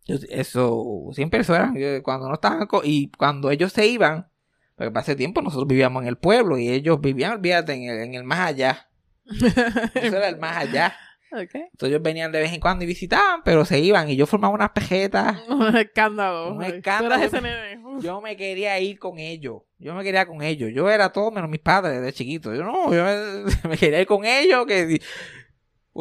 [0.07, 4.29] eso siempre eso era yo, cuando no estaban y cuando ellos se iban
[4.77, 7.99] porque para ese tiempo nosotros vivíamos en el pueblo y ellos vivían olvídate en el,
[8.01, 8.89] en el más allá
[9.25, 10.95] eso era el más allá
[11.33, 14.55] entonces ellos venían de vez en cuando y visitaban pero se iban y yo formaba
[14.55, 16.55] unas pejetas Un escándalo.
[16.55, 17.15] Un escándalo.
[17.15, 17.87] Tú eras ese nene.
[17.87, 18.05] Uf.
[18.05, 19.63] Yo me quería ir con ellos.
[19.79, 20.71] Yo me quería con ellos.
[20.75, 22.55] Yo era todo menos mis padres de chiquito.
[22.55, 24.67] Yo no, yo me, me quería ir con ellos.
[24.67, 25.01] Que,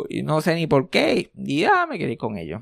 [0.10, 1.32] y no sé ni por qué.
[1.36, 2.62] Y ya me quería ir con ellos.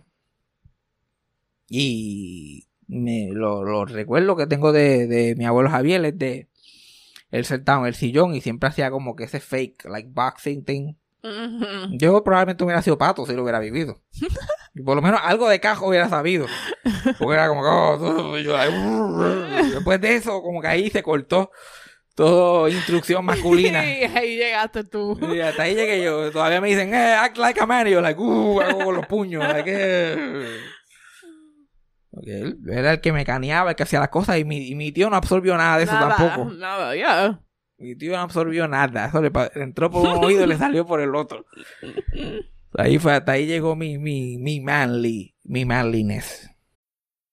[1.69, 6.49] Y me, lo, lo recuerdo que tengo de, de mi abuelo Javier es de
[7.31, 10.93] él sentado en el sillón y siempre hacía como que ese fake, like boxing thing.
[11.91, 14.01] Yo probablemente hubiera sido pato si lo hubiera vivido.
[14.85, 16.47] Por lo menos algo de cajo hubiera sabido.
[17.17, 18.33] Porque era como que, oh,
[19.73, 21.51] después de eso, como que ahí se cortó
[22.15, 23.83] todo instrucción masculina.
[23.89, 25.19] Y ahí llegaste tú.
[25.33, 26.31] Y hasta ahí llegué yo.
[26.31, 27.87] Todavía me dicen, eh, act like a man.
[27.87, 29.45] Y yo, like, uh, hago con los puños.
[29.45, 30.59] Like, eh.
[32.23, 34.37] Él era el que me caneaba, el que hacía las cosas.
[34.37, 36.51] Y mi, y mi tío no absorbió nada de eso nada, tampoco.
[36.53, 37.41] Nada, ya.
[37.77, 39.07] Mi tío no absorbió nada.
[39.07, 41.45] Eso le entró por un oído y le salió por el otro.
[42.77, 46.51] Ahí fue, hasta ahí llegó mi, mi, mi manly, mi manliness.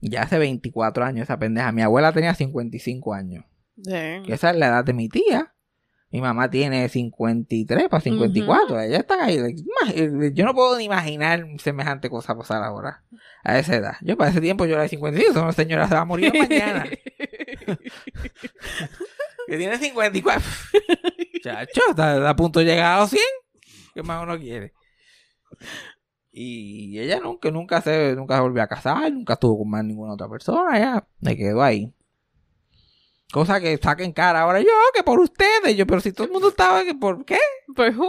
[0.00, 1.72] Ya hace 24 años esa pendeja.
[1.72, 3.44] Mi abuela tenía 55 años.
[4.24, 5.54] Que esa es la edad de mi tía.
[6.12, 8.80] Mi mamá tiene 53 para 54.
[8.80, 9.36] Ella está ahí.
[9.38, 13.04] ima- Yo no puedo ni imaginar semejante cosa pasar ahora.
[13.44, 13.94] A esa edad.
[14.00, 15.30] Yo para ese tiempo yo era de 55.
[15.30, 16.84] Esa señora se va a morir mañana.
[19.46, 20.42] que tiene 54.
[21.42, 23.22] Chacho, está, está a punto de llegar a los 100.
[23.94, 24.72] ¿Qué más uno quiere?
[26.32, 30.14] Y ella nunca, nunca se, nunca se volvió a casar, nunca estuvo con más ninguna
[30.14, 31.92] otra persona, ya, me quedó ahí.
[33.32, 36.48] Cosa que saquen cara ahora yo, que por ustedes, yo, pero si todo el mundo
[36.48, 37.38] estaba, que por qué?
[37.74, 38.08] Pues, who?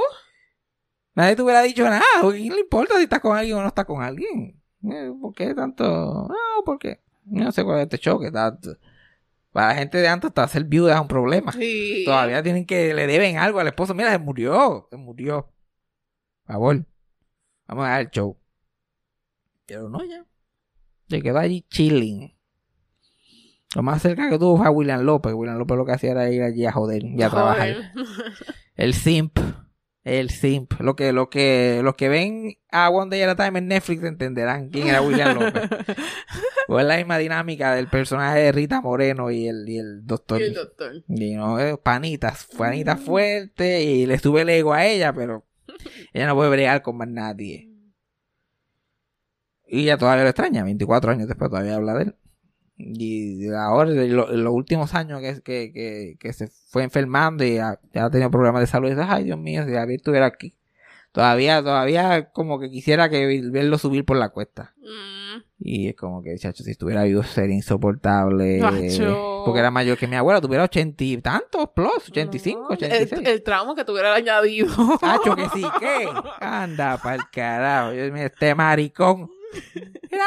[1.16, 3.68] Nadie te hubiera dicho nada, ¿a quién le importa si estás con alguien o no
[3.68, 4.62] estás con alguien?
[4.84, 5.84] Eh, ¿Por qué tanto?
[5.84, 8.32] No, porque no sé cuál es este choque.
[8.32, 8.78] tanto.
[9.52, 11.52] Para la gente de antes, hasta ser viuda es un problema.
[11.52, 12.04] Sí.
[12.06, 13.94] Todavía tienen que, le deben algo al esposo.
[13.94, 15.52] Mira, se murió, se murió.
[16.46, 16.86] Por favor,
[17.72, 18.38] vamos a dar el show.
[19.66, 20.26] Pero no, ya.
[21.10, 22.38] Se quedó allí chilling.
[23.76, 25.34] Lo más cerca que tuvo fue a William López.
[25.34, 27.94] William López lo que hacía era ir allí a joder y a trabajar.
[28.76, 29.40] El simp.
[30.04, 30.74] El simp.
[30.82, 34.04] Lo que, lo que, los que ven a One Day at a Time en Netflix
[34.04, 35.70] entenderán quién era William López.
[36.68, 40.42] o es la misma dinámica del personaje de Rita Moreno y el, y el doctor.
[40.42, 40.92] Y el doctor.
[41.08, 45.46] Y no, eh, panitas, panitas fuerte y le sube el ego a ella, pero
[46.14, 47.70] ella no puede bregar con más nadie.
[49.68, 52.16] Y ella todavía lo extraña, 24 años después todavía habla de él.
[52.78, 57.56] Y ahora, en lo- en los últimos años que, que, que, se fue enfermando y
[57.56, 60.56] ya, ya ha problemas de salud, y dice, ay Dios mío, si David estuviera aquí.
[61.12, 64.74] Todavía, todavía como que quisiera que verlo subir por la cuesta.
[64.78, 65.21] Mm.
[65.60, 68.60] Y es como que, chacho, si estuviera vivo sería insoportable.
[68.60, 69.44] Macho.
[69.46, 73.12] Porque era mayor que mi abuela, tuviera ochenta y tantos plus, 85, No, 86.
[73.14, 74.68] El, el trauma que tuviera añadido.
[75.00, 76.08] Chacho, que sí, ¿qué?
[76.42, 77.94] Anda pa'l carajo.
[77.94, 79.30] Yo, mira, este maricón.
[80.12, 80.26] ¡Mira,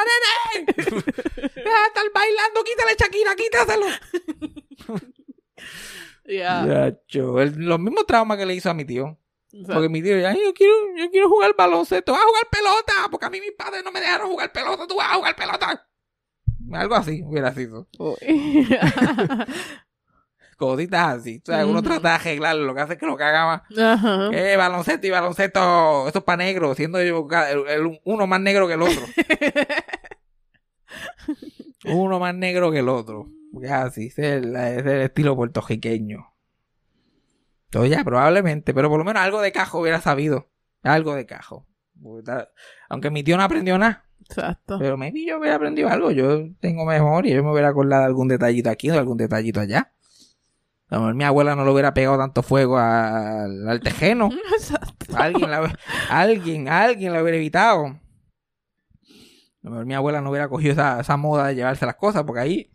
[0.55, 0.67] nene!
[0.77, 2.61] ¡Deja de estar bailando!
[2.65, 3.35] ¡Quítale, Shakira!
[3.35, 3.87] ¡Quítaselo!
[6.27, 6.65] Ya.
[6.67, 9.19] Chacho, el- los mismos traumas que le hizo a mi tío.
[9.63, 12.13] O sea, Porque mi tío, ay, yo quiero, yo quiero jugar baloncesto.
[12.13, 12.93] ¡Vas a jugar pelota!
[13.11, 14.87] Porque a mí mis padres no me dejaron jugar pelota.
[14.87, 15.87] ¡Tú vas a jugar pelota!
[16.73, 17.87] Algo así hubiera sido.
[20.57, 21.41] Cositas así.
[21.43, 21.89] O sea, uno Ujú.
[21.89, 22.65] trata de arreglarlo.
[22.65, 23.65] Lo que hace es que lo cagaba.
[23.77, 24.31] Ajá.
[24.33, 26.07] Eh, baloncesto y baloncesto.
[26.07, 26.75] Esto es para negro.
[26.75, 29.03] Siendo yo el- el- uno más negro que el otro.
[31.87, 33.29] uno más negro que el otro.
[33.53, 34.07] Porque es así.
[34.07, 36.34] Ese es el, ese es el estilo puertorriqueño.
[37.75, 38.73] Entonces ya, probablemente.
[38.73, 40.49] Pero por lo menos algo de cajo hubiera sabido.
[40.85, 41.67] Algo de cajo.
[42.89, 44.05] Aunque mi tío no aprendió nada.
[44.21, 44.79] Exacto.
[44.79, 46.13] Pero maybe yo hubiera aprendido algo.
[46.13, 47.35] Yo tengo memoria.
[47.35, 49.93] Yo me hubiera acordado de algún detallito aquí o de algún detallito allá.
[50.89, 54.31] A lo mejor mi abuela no le hubiera pegado tanto fuego al, al tejeno.
[54.57, 55.17] Exacto.
[55.17, 55.77] Alguien, la,
[56.11, 57.87] alguien, alguien la hubiera evitado.
[57.87, 57.99] A
[59.63, 62.41] lo mejor mi abuela no hubiera cogido esa, esa moda de llevarse las cosas, porque
[62.41, 62.71] ahí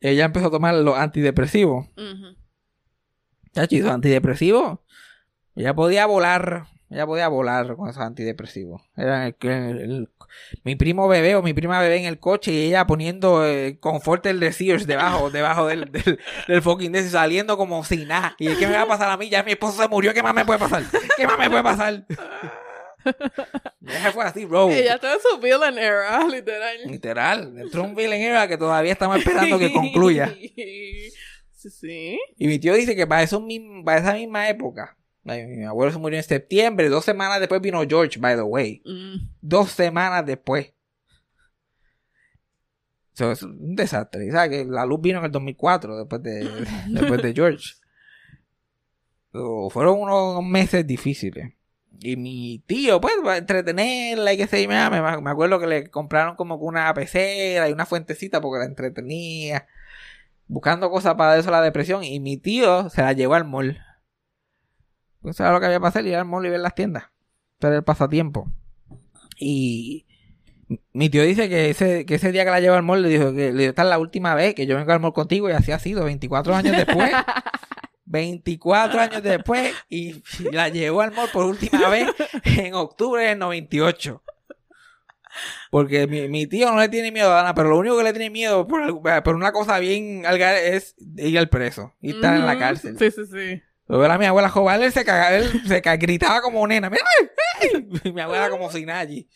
[0.00, 1.88] ella empezó a tomar los antidepresivos.
[1.88, 2.45] Ujú.
[3.56, 4.80] Chachi, esos antidepresivos.
[5.54, 6.66] Ella podía volar.
[6.90, 8.82] Ella podía volar con esos antidepresivos.
[8.96, 10.08] Era el, el- el-
[10.64, 14.26] mi primo bebé o mi prima bebé en el coche y ella poniendo eh, confort
[14.26, 14.52] el de
[14.86, 18.36] debajo, debajo del, del, del fucking de saliendo como sin nada.
[18.38, 19.30] ¿Y qué me va a pasar a mí?
[19.30, 20.12] Ya mi esposo se murió.
[20.12, 20.82] ¿Qué más me puede pasar?
[21.16, 22.04] ¿Qué más me puede pasar?
[23.86, 24.68] Ella fue así, bro.
[24.68, 26.76] Ella está en su villain era, literal.
[26.86, 27.58] Literal.
[27.58, 30.34] Entró un villain era que todavía estamos esperando que concluya.
[31.66, 32.20] Sí, sí.
[32.36, 33.44] Y mi tío dice que para, eso
[33.84, 38.18] para esa misma época, mi abuelo se murió en septiembre, dos semanas después vino George,
[38.18, 38.82] by the way.
[38.84, 39.28] Mm.
[39.40, 40.72] Dos semanas después.
[43.14, 44.30] Eso es un desastre.
[44.30, 46.48] ¿Sabes que la luz vino en el 2004, después de,
[46.88, 47.74] después de George.
[49.32, 51.52] So, fueron unos meses difíciles.
[51.98, 55.90] Y mi tío, pues, para entretenerla y qué sé yo, me, me acuerdo que le
[55.90, 59.66] compraron como una pecera y una fuentecita porque la entretenía.
[60.48, 62.04] Buscando cosas para eso la depresión.
[62.04, 63.78] Y mi tío se la llevó al mall.
[65.20, 66.06] Pues ¿sabes lo que había para hacer?
[66.06, 67.04] Ir al mall y ver las tiendas.
[67.58, 68.50] Pero el pasatiempo.
[69.38, 70.06] Y
[70.92, 73.32] mi tío dice que ese, que ese día que la llevó al mall le dijo
[73.32, 75.52] que le dijo, esta es la última vez que yo vengo al mall contigo y
[75.52, 77.12] así ha sido, 24 años después.
[78.08, 82.08] 24 años después y la llevó al mall por última vez
[82.44, 84.22] en octubre del 98.
[85.70, 88.12] Porque mi, mi tío no le tiene miedo a nada, pero lo único que le
[88.12, 92.98] tiene miedo por, una cosa bien es ir al preso y estar en la cárcel.
[92.98, 93.62] Sí, sí, sí.
[93.88, 96.90] Lo ver a mi abuela jugar, él se caga, él se ca- gritaba como nena.
[98.12, 99.28] Mi abuela como sin allí.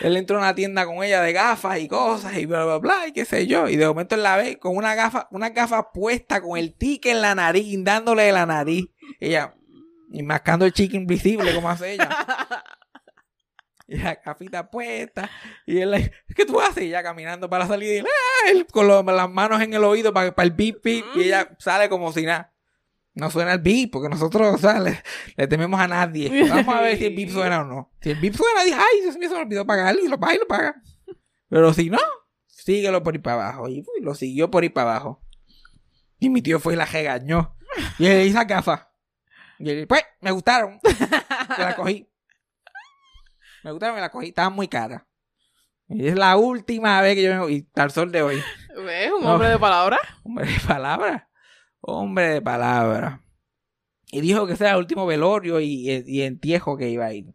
[0.00, 3.06] Él entró a una tienda con ella de gafas y cosas y bla, bla, bla,
[3.06, 3.68] y qué sé yo.
[3.68, 7.12] Y de momento él la ve con una gafa, una gafa puesta con el tique
[7.12, 8.86] en la nariz, guindándole de la nariz.
[9.20, 9.54] Ella,
[10.12, 12.08] y mascando el chique invisible, como hace ella.
[13.90, 15.30] Y la gafita puesta.
[15.64, 16.84] Y él, le- ¿qué tú haces?
[16.84, 17.94] Y ella caminando para la salida.
[17.94, 18.50] Y él, ¡ah!
[18.50, 21.04] él con lo- las manos en el oído para, para el beep, beep.
[21.16, 22.52] Y ella sale como si nada.
[23.14, 25.02] No suena el beep, porque nosotros, o sea, le,
[25.36, 26.44] le tememos a nadie.
[26.50, 27.90] Vamos a ver si el beep suena o no.
[28.02, 29.96] Si el beep suena, dice, ay, Dios mío, se me olvidó pagar.
[30.00, 30.82] Y lo paga y lo paga.
[31.48, 31.98] Pero si no,
[32.46, 33.68] síguelo por ir para abajo.
[33.70, 35.22] Y lo siguió por ir para abajo.
[36.18, 37.56] Y mi tío fue y la regañó.
[37.98, 38.86] Y él hizo gafas.
[39.58, 40.78] Y él, pues, me gustaron.
[41.56, 42.07] Y la cogí.
[43.68, 44.28] Me gustaron y la cogí.
[44.28, 45.02] Estaban muy caras.
[45.90, 47.50] Y es la última vez que yo vengo.
[47.50, 48.42] Y hasta el sol de hoy.
[48.86, 49.12] ¿Ves?
[49.12, 49.34] Un No.
[49.34, 49.98] hombre de palabra.
[50.24, 51.28] Hombre de palabra.
[51.80, 53.22] Hombre de palabra.
[54.10, 57.26] Y dijo que ese era el último velorio y, y entierro que iba a ir.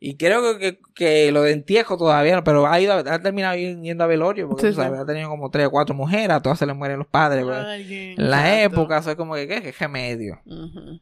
[0.00, 3.56] Y creo que, que, que lo de entierro todavía no, pero ha ido, ha terminado
[3.56, 5.02] yendo a velorio, porque Sí, sabes, sí.
[5.02, 7.42] ha tenido como tres o cuatro mujeres, a todas se les mueren los padres.
[7.44, 8.80] En la exacto.
[8.80, 9.60] época, eso es como que, ¿qué?
[9.60, 10.40] ¿Qué remedio?
[10.46, 11.00] Ujú.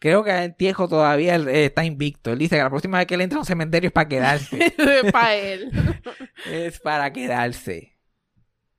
[0.00, 2.32] Creo que entierro todavía él, eh, está invicto.
[2.32, 4.74] Él dice que la próxima vez que él entra a un cementerio es para quedarse.
[5.12, 5.70] Pa' él.
[6.50, 7.98] es para quedarse.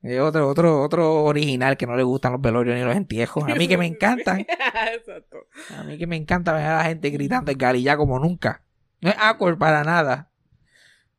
[0.02, 3.44] Es otro, otro, otro original que no le gustan los velorios ni los entierros.
[3.44, 4.40] A mí que me encantan.
[4.96, 5.46] Exacto.
[5.78, 8.62] A mí que me encanta ver a la gente gritando el garilla como nunca.
[9.00, 10.28] No es awkward para nada.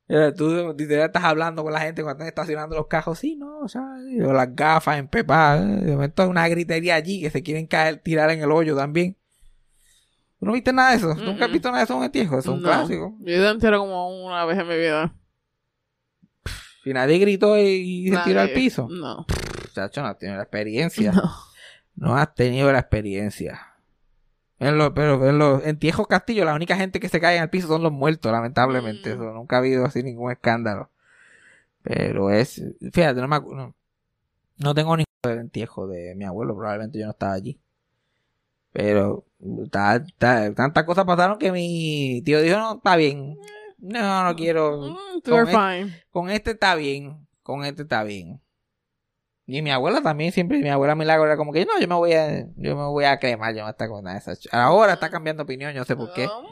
[0.10, 3.20] Eh, Tú literal estás hablando con la gente cuando están estacionando los cajos.
[3.20, 5.62] Sí, no, o sea, las gafas en pepa.
[5.62, 9.16] De momento hay una gritería allí que se quieren caer, tirar en el hoyo también.
[10.44, 11.16] ¿Tú no viste nada de eso?
[11.16, 12.38] ¿Nunca has visto nada de eso en un entierro?
[12.38, 12.68] Eso es un No.
[12.68, 13.16] clásico.
[13.22, 15.16] Yo ido entero como una vez en mi vida.
[16.84, 17.62] Si nadie gritó y,
[18.08, 18.90] y se tiró al piso.
[18.92, 19.26] No.
[19.74, 21.14] Chacho, no has tenido la experiencia.
[21.14, 21.32] No.
[21.96, 23.74] No has tenido la experiencia.
[24.60, 27.50] En los, pero en los entierros castillos, la única gente que se cae en el
[27.50, 29.12] piso son los muertos, lamentablemente.
[29.12, 29.14] Mm.
[29.14, 30.90] Eso, nunca ha habido así ningún escándalo.
[31.84, 33.76] Pero es, fíjate, no me no,
[34.58, 37.62] no tengo ni del entierro de mi abuelo, probablemente yo no estaba allí.
[38.74, 39.26] Pero
[39.72, 43.38] ta- ta- tantas cosas pasaron que mi tío dijo, no, está bien.
[43.80, 44.82] No, no quiero.
[44.82, 46.04] Mm, Con el- fine.
[46.12, 47.28] Con este está bien.
[47.42, 48.40] Con este está bien.
[49.46, 52.14] Y mi abuela también siempre, mi abuela Milagro era como que no, yo me voy
[52.14, 55.10] a, yo me voy a cremar, yo no está con nada de esa Ahora está
[55.10, 56.28] cambiando opinión, yo no sé por qué.
[56.28, 56.44] No.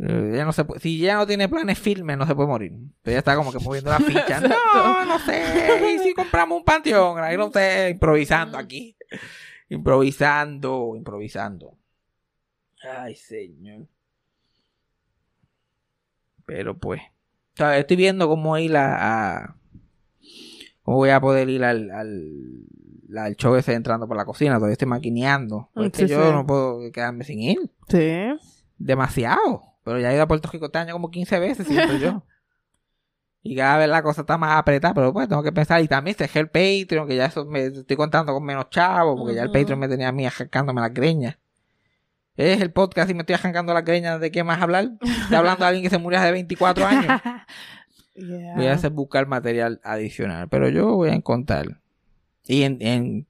[0.00, 2.72] Eh, no se puede- si ella no tiene planes firmes, no se puede morir.
[3.02, 4.40] Pero ella está como que moviendo la ficha.
[4.74, 5.94] No, no sé.
[5.94, 7.18] ¿Y si compramos un panteón?
[7.20, 8.96] Ahí no sé, improvisando aquí.
[9.68, 11.76] Improvisando, improvisando.
[12.82, 13.86] Ay, señor.
[16.46, 17.00] Pero pues.
[17.76, 19.56] Estoy viendo cómo ir a, a-
[20.82, 22.22] cómo voy a poder ir al, al,
[23.16, 24.54] al show ese entrando por la cocina.
[24.54, 25.68] Todavía estoy maquineando.
[25.74, 26.32] Porque Sí, yo sí.
[26.32, 28.28] no puedo quedarme sin ir Sí.
[28.78, 29.62] demasiado.
[29.84, 32.22] Pero ya he ido a Puerto Rico este año como 15 veces, siento yo.
[33.50, 35.80] Y cada vez la cosa está más apretada, pero pues tengo que pensar.
[35.82, 39.34] Y también dejé el Patreon, que ya eso me estoy contando con menos chavos, porque
[39.34, 39.50] ya el.
[39.50, 41.38] Patreon me tenía a mí arrancándome las greñas.
[42.36, 44.90] Es el podcast y me estoy arrancando las greñas de qué más hablar.
[45.00, 47.20] Estoy hablando de alguien que se murió hace 24 años.
[48.20, 48.56] Yeah.
[48.56, 51.80] Voy a hacer buscar material adicional, pero yo voy a encontrar.
[52.48, 53.28] Y en, en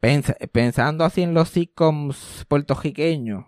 [0.00, 3.44] pensa- pensando así en los sitcoms puertorriqueños,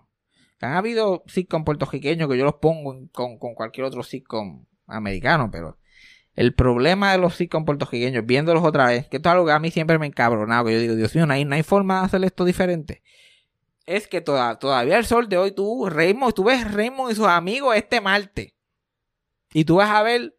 [0.58, 4.66] que han habido sitcoms puertorriqueños que yo los pongo en- con, con cualquier otro sitcom
[4.86, 5.78] americano, pero
[6.38, 9.58] el problema de los sitcoms puertorriqueños, viéndolos otra vez, que esto es algo que a
[9.58, 11.98] mí siempre me ha encabronado, que yo digo, Dios mío, no hay, no hay forma
[12.00, 13.02] de hacer esto diferente.
[13.86, 17.26] Es que toda- todavía el sol de hoy, tú, Raymond, tú ves Raymond y sus
[17.26, 18.52] amigos este martes.
[19.52, 20.34] Y tú vas a ver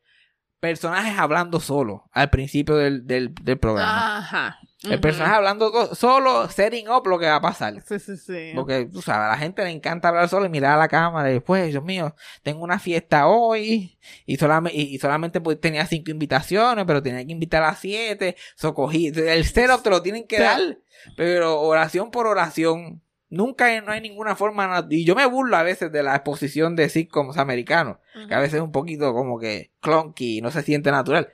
[0.59, 4.19] personajes hablando solo al principio del, del, del programa.
[4.19, 4.58] Ajá.
[4.83, 7.73] El personaje hablando solo, setting up lo que va a pasar.
[7.85, 8.51] Sí, sí, sí.
[8.55, 11.29] Porque, tú sabes, a la gente le encanta hablar solo y mirar a la cámara
[11.29, 15.85] y después, Dios mío, tengo una fiesta hoy y, solamente, y, y solamente pues, tenía
[15.85, 18.37] cinco invitaciones, pero tenía que invitar a siete.
[18.55, 20.77] So, cogí, el setup te lo tienen que dar,
[21.17, 23.01] pero oración por oración.
[23.31, 26.75] Nunca hay- no hay ninguna forma, y yo me burlo a veces de la exposición
[26.75, 30.63] de sitcoms americanos, que a veces es un poquito como que clunky y no se
[30.63, 31.29] siente natural.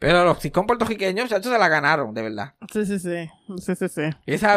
[0.00, 2.54] Pero los sitcoms puertorriqueños, muchachos, se la ganaron, de verdad.
[2.72, 3.30] Sí, sí, sí.
[3.58, 4.02] Sí, sí, sí.
[4.24, 4.54] Esa,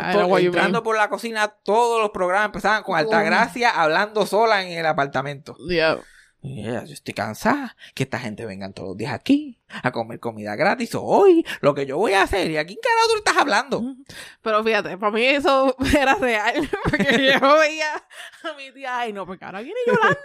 [0.47, 0.83] entrando mean.
[0.83, 5.55] por la cocina, todos los programas empezaban con Altagracia hablando sola en el apartamento.
[5.67, 5.99] Yeah.
[6.39, 10.55] Yeah, yo estoy cansada que esta gente vengan todos los días aquí a comer comida
[10.55, 10.91] gratis.
[10.93, 13.95] Hoy, lo que yo voy a hacer, ¿y a quién carajo tú estás hablando?
[14.41, 16.69] Pero fíjate, para mí eso era real.
[16.83, 20.19] Porque yo veía a mi tía, ay, no, porque ahora viene Yolanda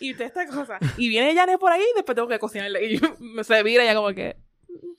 [0.00, 0.78] y toda esta cosa.
[0.98, 2.84] Y viene Janet por ahí y después tengo que cocinarle.
[2.86, 4.36] Y yo- se vira ya como que.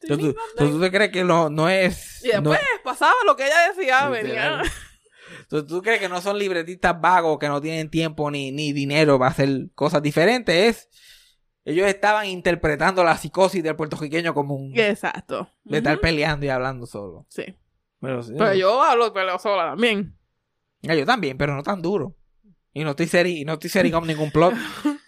[0.08, 2.24] ¿Tú, tú, te crees que no, no es...
[2.24, 4.62] Y después pasaba lo que ella decía, venía.
[5.50, 9.20] ¿Tú, tú crees que no son libretistas vagos que no tienen tiempo ni, ni dinero
[9.20, 10.56] para hacer cosas diferentes?
[10.56, 10.90] Es...
[11.66, 14.72] Ellos estaban interpretando la psicosis del puertorriqueño como un...
[14.78, 15.50] Exacto.
[15.64, 17.26] de estar peleando y hablando solo.
[17.30, 17.44] Sí.
[18.02, 20.16] Pero, sí, Pero yo hablo peleo sola también.
[20.88, 22.16] Ah, yo también, pero no tan duro.
[22.74, 24.54] Y no estoy seri, y no estoy seri con ningún plot.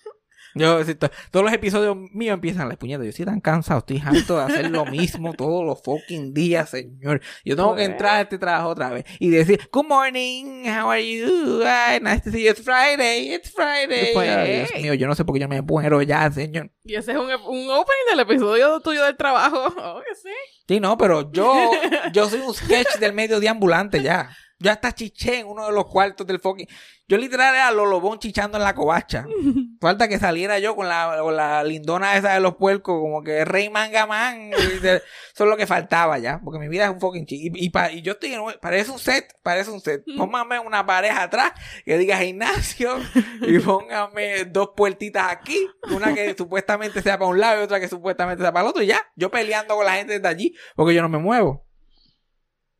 [0.55, 3.05] Yo, si to- todos los episodios míos empiezan las puñetas.
[3.05, 7.21] Yo estoy tan cansado, estoy harto de hacer lo mismo todos los fucking días, señor.
[7.45, 7.89] Yo tengo que Pues.
[7.89, 11.61] entrar a este trabajo otra vez y decir, Good morning, how are you?
[11.65, 12.51] Ay, nice to see you.
[12.51, 14.13] It's Friday, it's Friday.
[14.13, 14.29] Pues.
[14.29, 16.71] Ay, Dios mío, yo no sé por qué yo me muero ya, señor.
[16.83, 19.73] Y ese es un, un opening del episodio tuyo del trabajo.
[19.83, 20.29] Oh, que sí.
[20.67, 21.71] Sí, no, pero yo,
[22.13, 24.29] yo soy un sketch del mediodía ambulante ya.
[24.61, 26.67] Yo hasta chiché en uno de los cuartos del fucking.
[27.07, 29.25] Yo literal era Lolobón chichando en la covacha.
[29.81, 33.43] Falta que saliera yo con la, con la lindona esa de los puercos, como que
[33.43, 34.51] Rey Mangamán.
[34.53, 34.97] y de-
[35.33, 37.47] Eso es lo que faltaba ya, porque mi vida es un fucking chi.
[37.47, 40.03] Y, y, pa- y yo estoy en parece un set, parece un set.
[40.17, 41.51] Póngame una pareja atrás
[41.83, 42.97] que diga gimnasio
[43.41, 45.57] y póngame dos puertitas aquí,
[45.93, 48.83] una que supuestamente sea para un lado y otra que supuestamente sea para el otro.
[48.83, 51.65] Y ya, yo peleando con la gente desde allí, porque yo no me muevo.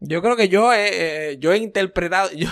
[0.04, 2.50] Yo creo que yo he, eh, yo he interpretado, yo,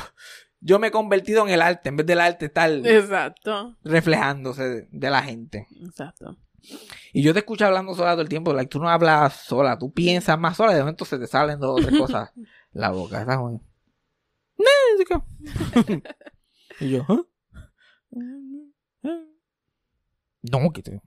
[0.61, 3.75] yo me he convertido en el arte, en vez del arte estar Exacto.
[3.83, 5.67] reflejándose de, de la gente.
[5.83, 6.37] Exacto.
[7.11, 9.91] Y yo te escucho hablando sola todo el tiempo, like, tú no hablas sola, tú
[9.91, 12.31] piensas más sola y de momento se te salen dos o tres cosas
[12.71, 13.25] la boca.
[13.25, 13.61] ¿sabes?
[16.81, 17.21] Y yo, ¿ah?
[20.43, 21.01] No, que te...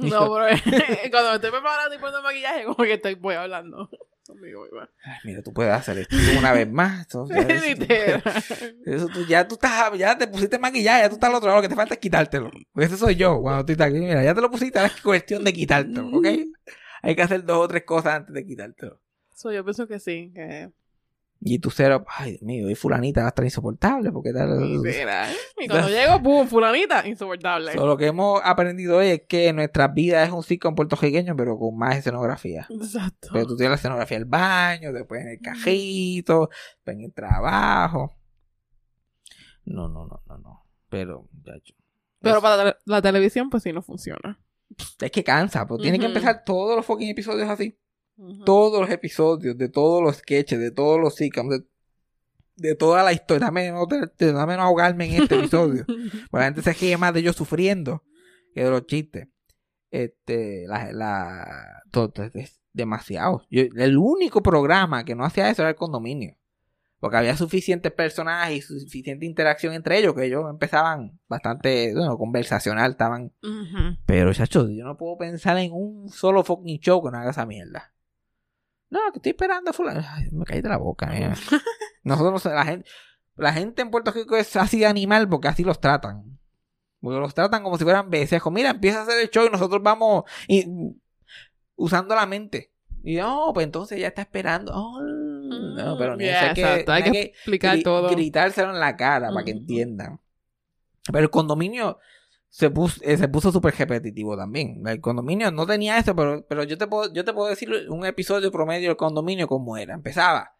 [0.00, 0.46] No, pero
[1.10, 3.90] cuando me estoy preparando y poniendo maquillaje, como que estoy voy hablando
[4.30, 4.64] conmigo.
[5.04, 7.06] Ay, mira, tú puedes hacer esto una vez más.
[8.86, 11.58] Eso, tú- ya tú estás, ya te pusiste maquillaje, ya tú estás al otro lado,
[11.58, 12.50] lo que te falta es quitártelo.
[12.72, 13.98] Porque ese soy yo cuando tú estás aquí.
[14.00, 16.26] Mira, ya te lo pusiste, ahora es cuestión de quitártelo, ¿ok?
[17.02, 19.00] Hay que hacer dos o tres cosas antes de quitártelo.
[19.34, 20.70] So, yo pienso que sí, que...
[21.42, 24.62] Y tu cero, ay Dios mío, y fulanita va a estar insoportable porque tal.
[25.60, 27.72] Y cuando llego, pum, fulanita, insoportable.
[27.72, 31.58] So, lo que hemos aprendido hoy es que nuestra vida es un sitcom puertorriqueño, pero
[31.58, 32.66] con más escenografía.
[32.68, 33.28] Exacto.
[33.32, 38.14] Pero tú tienes la escenografía del baño, después en el cajito, después en el trabajo.
[39.64, 40.66] No, no, no, no, no.
[40.88, 41.74] Pero, ya yo.
[42.20, 44.38] Pero para la, televisión, pues sí no funciona.
[45.00, 47.78] es que cansa, pues tiene que empezar todos los fucking episodios así.
[48.44, 51.64] Todos los episodios, de todos los sketches, de todos los sitcoms, de,
[52.56, 53.46] de toda la historia.
[53.46, 55.84] Dame no, te- dame no ahogarme en este episodio.
[56.30, 58.02] Porque la gente se ríe más de yo sufriendo
[58.54, 59.28] que de los chistes.
[59.90, 63.42] Este, la, la, todo, es demasiado.
[63.50, 66.36] Yo- el único programa que no hacía eso era el condominio.
[66.98, 72.90] Porque había suficientes personajes y suficiente interacción entre ellos que ellos empezaban bastante, bueno, conversacional,
[72.90, 73.32] estaban.
[74.04, 77.46] Pero, chacho, yo no puedo pensar en un solo fucking show que no haga esa
[77.46, 77.94] mierda.
[78.90, 80.02] No, que estoy esperando a fulano.
[80.08, 81.34] Ay, me caí de la boca, mira.
[82.02, 82.88] Nosotros, la gente,
[83.36, 86.38] la gente en Puerto Rico es así de animal porque así los tratan.
[87.00, 88.52] Porque los tratan como si fueran becejos.
[88.52, 90.66] Mira, empieza a hacer el show y nosotros vamos y,
[91.76, 92.72] usando la mente.
[93.02, 94.72] Y no, pues entonces ya está esperando.
[94.74, 96.92] Oh, no, pero ni Yeah, que, exacto.
[96.92, 98.10] Hay hay que explicar gri- todo.
[98.10, 100.20] gritárselo en la cara para que entiendan.
[101.06, 101.98] Pero el condominio
[102.50, 104.82] se puso, eh, se puso súper repetitivo también.
[104.84, 108.04] El condominio no tenía eso, pero, pero yo te puedo, yo te puedo decir un
[108.04, 109.94] episodio promedio del condominio como era.
[109.94, 110.52] Empezaba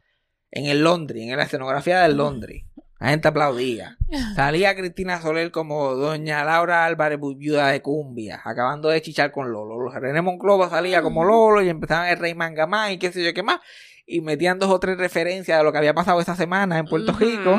[0.52, 2.64] en el Londres, en la escenografía del Londres.
[3.00, 3.98] La gente aplaudía.
[4.36, 9.90] Salía Cristina Soler como doña Laura Álvarez, viuda de cumbia, acabando de chichar con Lolo.
[9.90, 13.42] René Monclova salía como Lolo y empezaban el Rey Mangamán y qué sé yo qué
[13.42, 13.60] más.
[14.06, 17.12] Y metían dos o tres referencias de lo que había pasado esa semana en Puerto.
[17.18, 17.58] Rico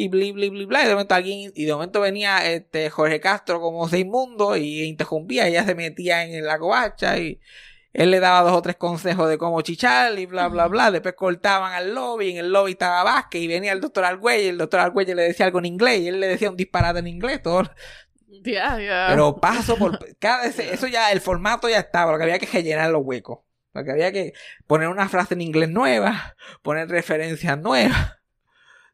[0.00, 3.18] y bli bli bli bla y de momento alguien y de momento venía este Jorge
[3.20, 7.40] Castro como seis mundos y interrumpía y ella se metía en la covacha y
[7.92, 10.90] él le daba dos o tres consejos de cómo chichar y bla, bla, bla.
[10.92, 14.44] Después cortaban al lobby, y en el lobby estaba Vázquez y venía el doctor Argüelles
[14.44, 17.00] y el doctor Argüelles le decía algo en inglés y él le decía un disparate
[17.00, 17.42] en inglés.
[17.42, 17.62] Todo.
[18.44, 19.06] Ya, ya.
[19.08, 19.98] Pero paso por...
[20.18, 23.40] Cada, ese- eso ya, el formato ya estaba, lo que había que rellenar los huecos.
[23.72, 24.32] Lo que había que
[24.66, 28.17] poner una frase en inglés nueva, poner referencias nuevas.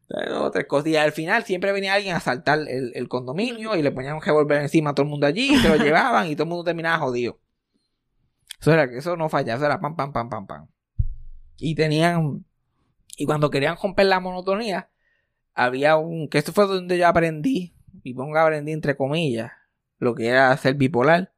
[0.07, 0.87] Dos, tres cosas.
[0.87, 4.21] Y al final siempre venía alguien a saltar el, el condominio y le ponían un
[4.21, 6.63] revólver encima a todo el mundo allí, y se lo llevaban y todo el mundo
[6.63, 7.39] terminaba jodido.
[8.59, 10.67] Eso era que eso no fallaba, eso era pam, pam, pam, pam, pam.
[11.57, 12.45] Y tenían,
[13.17, 14.89] y cuando querían romper la monotonía,
[15.53, 19.51] había un, que esto fue donde yo aprendí, y pongo aprendí entre comillas,
[19.97, 21.31] lo que era ser bipolar.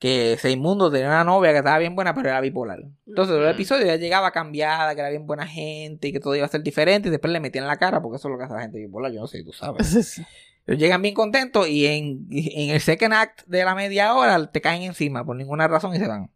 [0.00, 2.80] Que Seimundo tenía una novia que estaba bien buena, pero era bipolar.
[3.06, 6.46] Entonces, el episodio ya llegaba cambiada, que era bien buena gente y que todo iba
[6.46, 8.54] a ser diferente, y después le metían la cara, porque eso es lo que hace
[8.54, 10.20] la gente bipolar, yo no sé, tú sabes.
[10.66, 14.82] Llegan bien contentos y en, en el second act de la media hora te caen
[14.82, 16.30] encima por ninguna razón y se van.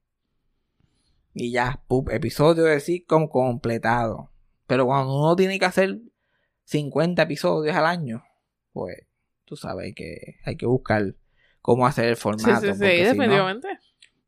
[1.34, 4.30] Y ya, pup, episodio de sitcom completado.
[4.66, 6.00] Pero cuando uno tiene que hacer
[6.64, 8.24] 50 episodios al año,
[8.72, 9.06] pues
[9.44, 11.14] tú sabes que hay que buscar
[11.64, 12.60] cómo hacer el Sí, formato.
[12.60, 13.68] sí, sí, porque si no- definitivamente.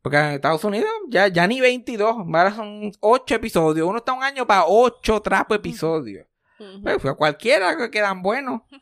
[0.01, 3.87] porque en Estados Unidos ya, ya ni 22, ahora son 8 episodios.
[3.87, 6.25] Uno está un año para 8 trapos episodios.
[6.59, 6.81] Ujú.
[6.81, 8.61] Pues, pues, cualquiera que quedan buenos.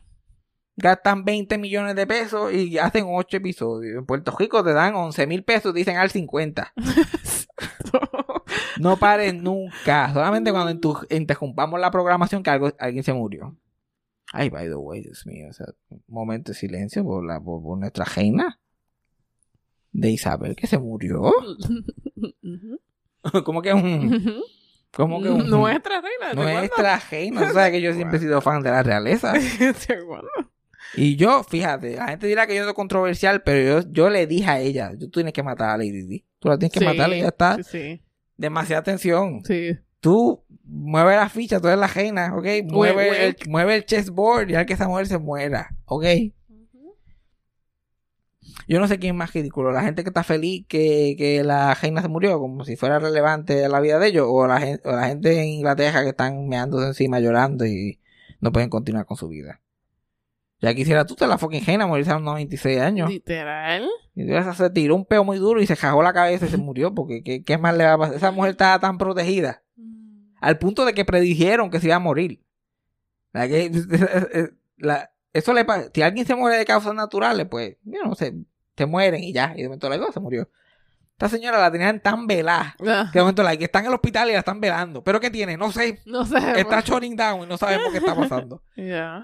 [0.78, 3.98] Gastan 20 millones de pesos y hacen 8 episodios.
[3.98, 6.72] En Puerto Rico te dan 11 mil pesos, dicen al 50.
[8.78, 10.12] No paren nunca.
[10.12, 13.56] Solamente cuando interrumpamos la programación que algo, alguien se murió.
[14.38, 15.46] Ay, by the way, Dios mío.
[15.48, 18.60] O sea, un momento de silencio por, la, por, por nuestra reina.
[19.92, 21.32] De Isabel que se murió.
[23.44, 24.42] Como que un...
[24.92, 25.46] Como que un...
[25.50, 26.34] Nuestra reina.
[26.34, 27.48] Nuestra reina.
[27.48, 29.32] O sea que yo siempre he sido fan de la realeza.
[30.94, 34.48] Y yo, fíjate, la gente dirá que yo soy controversial, pero yo, yo le dije
[34.48, 36.24] a ella, tú tienes que matar a Lady Di.
[36.38, 37.56] Tú la tienes que Sí, matar y ya está.
[37.56, 38.02] Sí, sí.
[38.36, 39.42] Demasiada tensión.
[39.44, 39.76] sí.
[40.06, 42.46] Tú mueve la ficha, tú eres la reina, ¿ok?
[42.66, 43.26] Mueve.
[43.26, 46.04] El, mueve el chessboard y al que esa mujer se muera, ¿ok?
[48.68, 51.74] Yo no sé quién es más ridículo, la gente que está feliz que, que la
[51.74, 54.80] reina se murió, como si fuera relevante a la vida de ellos, o la, gen-
[54.84, 58.00] o la gente en Inglaterra que están meándose encima llorando y
[58.40, 59.60] no pueden continuar con su vida.
[60.60, 63.10] Ya quisiera tú te la fucking reina morirse a los 96 años.
[63.10, 63.88] Literal.
[64.14, 66.56] Y esa se tiró un peo muy duro y se cagó la cabeza y se
[66.58, 68.14] murió, porque ¿qué, qué más le va a pasar?
[68.16, 69.62] Esa mujer estaba tan protegida,
[70.40, 72.42] al punto de que predijeron que se iba a morir.
[73.32, 73.70] La que-
[74.78, 75.90] la- eso le pasa.
[75.92, 78.34] Si alguien se muere de causas naturales, pues, yo no sé,
[78.76, 79.52] se mueren y ya.
[79.56, 80.48] Y de momento la cosa se murió.
[81.12, 82.74] Esta señora la tenían tan velada.
[82.86, 85.02] Ah, Que de momento la que está en el hospital y la están velando.
[85.04, 85.56] ¿Pero qué tiene?
[85.56, 86.00] No sé.
[86.06, 86.36] No sé.
[86.60, 88.62] Está shutting down y no sabemos qué está pasando.
[88.76, 89.22] Ya.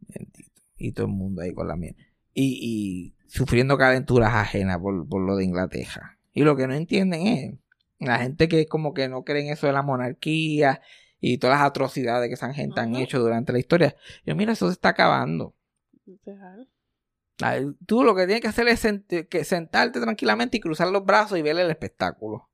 [0.00, 0.50] Bendito.
[0.78, 1.94] Y todo el mundo ahí con la mía.
[2.34, 6.18] Y, y sufriendo calenturas ajenas por, por lo de Inglaterra.
[6.32, 7.54] Y lo que no entienden es
[7.98, 10.80] la gente que como que no creen eso de la monarquía
[11.20, 13.96] y todas las atrocidades que esa gente han hecho durante la historia.
[14.24, 15.54] Yo, mira, eso se está acabando.
[17.42, 21.04] Ay, Tú lo que tienes que hacer es sent- que sentarte tranquilamente y cruzar los
[21.04, 22.48] brazos y ver el espectáculo.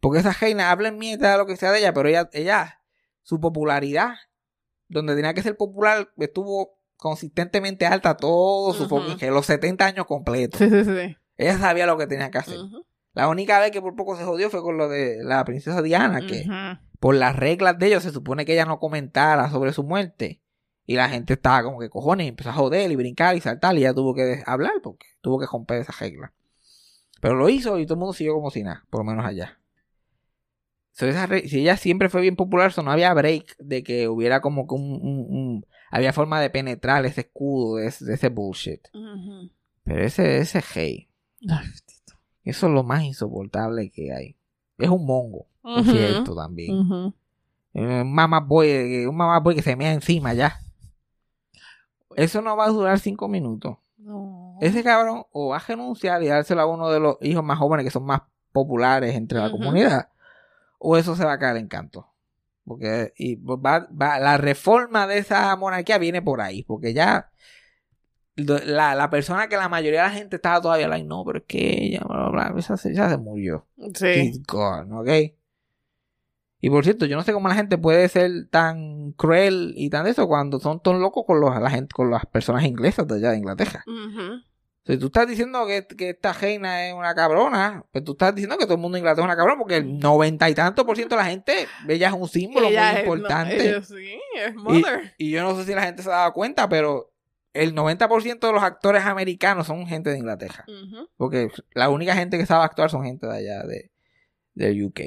[0.00, 2.80] Porque esa reina habla en mierda de lo que sea de ella, pero ella, ella,
[3.22, 4.14] su popularidad,
[4.88, 10.58] donde tenía que ser popular, estuvo consistentemente alta todo su fucking- los 70 años completos.
[10.58, 11.16] Sí, sí, sí.
[11.36, 12.58] Ella sabía lo que tenía que hacer.
[13.16, 16.20] La única vez que por poco se jodió fue con lo de la princesa Diana,
[16.26, 16.44] que
[17.00, 20.42] por las reglas de ellos se supone que ella no comentara sobre su muerte.
[20.84, 23.74] Y la gente estaba como que cojones, y empezó a joder y brincar y saltar
[23.74, 26.32] y ella tuvo que hablar porque tuvo que romper esa regla.
[27.20, 29.58] Pero lo hizo y todo el mundo siguió como si nada, por lo menos allá.
[30.92, 34.40] So, esa si ella siempre fue bien popular, so, no había break de que hubiera
[34.40, 38.28] como que un, un- un- había forma de penetrar ese escudo de, ese- de ese
[38.28, 38.86] bullshit.
[39.84, 41.08] Pero ese, ese hey.
[42.46, 44.36] Eso es lo más insoportable que hay.
[44.78, 45.84] Es un mongo, Ujú.
[45.90, 46.78] cierto, también.
[46.78, 47.14] Ujú.
[47.74, 50.58] Un mamá boy, eh, un mamá boy que se mea encima ya.
[52.16, 53.76] Eso no va a durar cinco minutos.
[53.98, 54.56] No.
[54.60, 57.84] Ese cabrón o va a renunciar y dárselo a uno de los hijos más jóvenes
[57.84, 58.22] que son más
[58.52, 60.08] populares entre la comunidad.
[60.78, 62.06] O eso se va a caer en canto.
[62.64, 66.62] Porque y va, va- la reforma de esa monarquía viene por ahí.
[66.62, 67.30] Porque ya
[68.36, 71.44] la, la persona que la mayoría de la gente estaba todavía like, no, pero es
[71.46, 73.66] que ella, bla, bla, bla, esa se, esa se murió.
[73.94, 74.42] Sí.
[74.46, 75.32] Gone, ¿ok?
[76.60, 80.04] Y por cierto, yo no sé cómo la gente puede ser tan cruel y tan
[80.04, 83.16] de eso cuando son tan locos con, los, la gente, con las personas inglesas de
[83.16, 83.84] allá de Inglaterra.
[84.86, 88.56] Si tú estás diciendo que, que esta reina es una cabrona, pues tú estás diciendo
[88.56, 90.96] que todo el mundo en Inglaterra es una cabrona porque el noventa y tanto por
[90.96, 93.68] ciento de la gente, ella es un símbolo Ella muy es- no, importante.
[93.68, 95.14] ella sí, es mother.
[95.18, 97.12] y yo no sé si la gente se ha dado cuenta, pero
[97.62, 100.64] el 90% de los actores americanos son gente de Inglaterra.
[101.16, 103.90] Porque la única gente que sabe actuar son gente de allá, de,
[104.54, 105.00] del UK.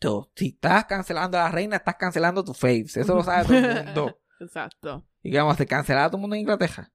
[0.00, 2.96] So, si estás cancelando a la reina, estás cancelando tus faves.
[2.96, 4.18] Eso lo sabe todo el mundo.
[4.40, 5.04] Exacto.
[5.22, 6.90] Y a hacer cancelar a todo el mundo en Inglaterra.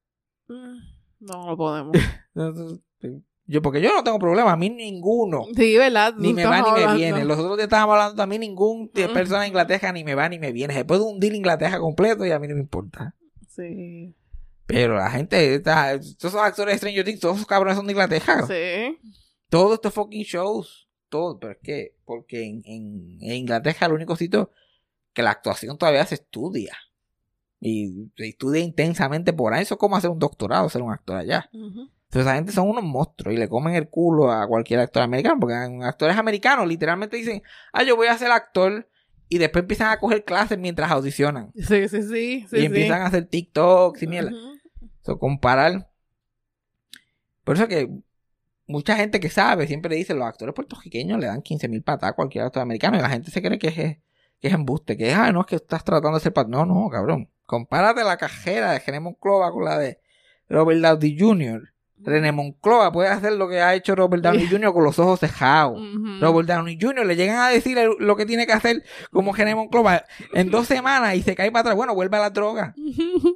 [0.48, 0.78] Mm,
[1.20, 1.98] No lo podemos.
[3.46, 5.44] Yo, porque yo no tengo problema, a mí ninguno.
[5.54, 6.14] Sí, ¿verdad?
[6.18, 7.26] Ni me va ni me viene.
[7.26, 9.14] Los otros días estábamos hablando, a mí ningún de Ujú.
[9.14, 10.74] persona de Inglaterra ni me va ni me viene.
[10.74, 13.14] Se puede hundir Inglaterra completo y a mí no me importa.
[13.50, 14.16] Sí.
[14.66, 17.92] Pero la gente, esta- todos esos actores de Stranger Things, todos esos cabrones son de
[17.94, 18.46] Inglaterra.
[18.48, 18.98] Sí.
[19.50, 21.40] Todos estos fucking shows, todo.
[21.40, 24.52] Pero es que, porque en, en- en Inglaterra el único sitio
[25.14, 26.76] que la actuación todavía se estudia.
[27.60, 29.62] Y se estudia intensamente por ahí.
[29.64, 31.50] Eso es como hacer un doctorado, ser un actor allá.
[31.54, 35.40] Entonces esa gente son unos monstruos y le comen el culo a cualquier actor americano.
[35.40, 37.42] Porque actores americanos literalmente dicen,
[37.72, 38.88] ah, yo voy a ser actor.
[39.30, 41.52] Y después empiezan a coger clases mientras audicionan.
[41.56, 42.46] Sí, sí, sí.
[42.50, 44.32] sí y empiezan a hacer TikToks y mierda.
[44.32, 44.53] Ujú.
[45.04, 45.90] So, comparar.
[47.44, 47.90] Por eso que
[48.68, 52.14] mucha gente que sabe siempre dice los actores puertorriqueños le dan 15 mil patas a
[52.14, 55.16] cualquier actor americano y la gente se cree que es, que es embuste, que es,
[55.16, 57.30] ah, no, es que estás tratando de ser pat No, no, cabrón.
[57.46, 60.00] Compárate la cajera de René Monclova con la de
[60.48, 61.74] Robert Downey Jr.
[61.98, 64.74] René Monclova puede hacer lo que ha hecho Robert Downey Jr.
[64.74, 65.82] con los ojos cejados.
[66.22, 67.06] Robert Downey Jr.
[67.06, 71.16] le llegan a decir lo que tiene que hacer como René Monclova en dos semanas
[71.16, 71.76] y se cae para atrás.
[71.76, 72.76] Bueno, vuelve a la droga.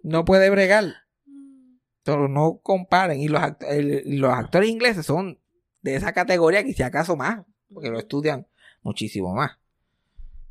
[0.04, 1.07] No puede bregar.
[2.14, 3.20] Pero no comparen.
[3.20, 5.40] Y los, act- el- y los actores ingleses son
[5.82, 7.46] de esa categoría que si acaso más.
[7.74, 8.48] Porque lo estudian
[8.82, 9.58] muchísimo más.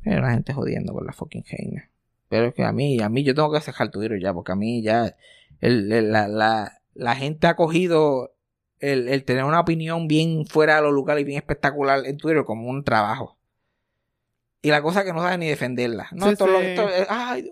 [0.03, 1.89] Pero la gente jodiendo con la fucking reina.
[2.29, 4.33] Pero es que a mí, a mí yo tengo que cejar tu ya.
[4.33, 5.15] Porque a mí ya
[5.61, 8.33] el- el- la, la, la gente ha cogido
[8.79, 12.43] el, el tener una opinión bien fuera de los lugares y bien espectacular en Twitter
[12.45, 13.37] como un trabajo.
[14.61, 16.09] Y la cosa que no sabe ni defenderla.
[16.11, 16.43] No, Sí, sí.
[17.01, 17.49] es- ay,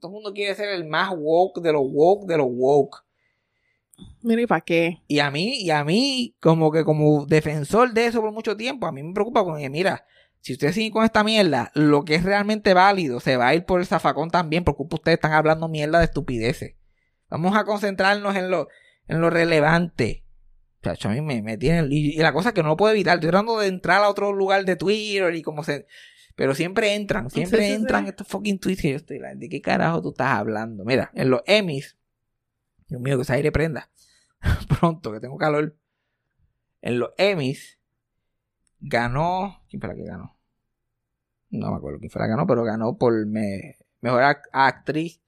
[0.00, 2.98] todo el mundo quiere ser el más woke de los woke de los woke.
[4.22, 4.98] Mira, ¿y para qué?
[5.08, 8.86] Y a mí, y a mí, como que como defensor de eso por mucho tiempo,
[8.86, 10.04] a mí me preocupa porque, mira,
[10.40, 13.64] si ustedes siguen con esta mierda, lo que es realmente válido se va a ir
[13.64, 16.74] por el zafacón también, porque ustedes están hablando mierda de estupideces.
[17.28, 18.68] Vamos a concentrarnos en lo,
[19.06, 20.24] en lo relevante.
[20.82, 21.88] Chacho, a mí me, me tienen.
[21.92, 23.16] Y, y la cosa es que no lo puedo evitar.
[23.16, 25.86] Estoy tratando de entrar a otro lugar de Twitter y como se.
[26.36, 28.08] Pero siempre entran, siempre Sí, sí, entran sí.
[28.10, 29.18] estos fucking tweets que yo estoy.
[29.18, 30.84] like, ¿De qué carajo tú estás hablando?
[30.84, 31.98] Mira, en los Emmys.
[32.90, 33.90] Dios mío, que ese aire prenda.
[34.80, 35.76] Pronto, que tengo calor.
[36.82, 37.78] En los Emmys
[38.80, 39.62] ganó.
[39.68, 40.36] ¿Quién fue la que ganó?
[41.50, 45.20] No me acuerdo quién fue la que ganó, pero ganó por me- mejor ac- actriz,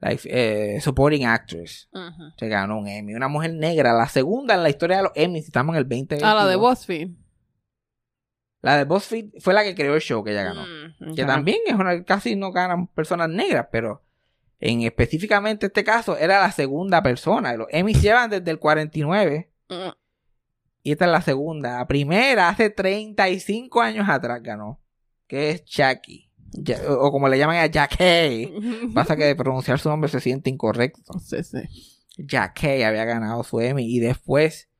[0.00, 1.88] like, eh, supporting actress.
[2.38, 3.14] Se ganó un Emmy.
[3.14, 5.46] Una mujer negra, la segunda en la historia de los Emmys.
[5.46, 6.18] Estamos en el 20.
[6.22, 7.10] Ah, la de BuzzFeed.
[8.60, 10.62] La de BuzzFeed fue la que creó el show que ella ganó.
[10.62, 11.26] Mm, Que ya.
[11.26, 14.03] también es una, casi no ganan personas negras, pero
[14.66, 17.54] en específicamente este caso era la segunda persona.
[17.54, 19.90] Los Emmys llevan desde el 49 Mm.
[20.82, 21.78] y esta es la segunda.
[21.78, 24.80] La primera hace 35 años atrás ganó,
[25.26, 26.30] que es Jackie.
[26.52, 28.52] Ya- o como le llaman a Jackie.
[28.94, 31.18] Pasa que de pronunciar su nombre se siente incorrecto.
[31.18, 31.58] Sí, sí.
[32.16, 34.70] Jackie había ganado su Emmy y después,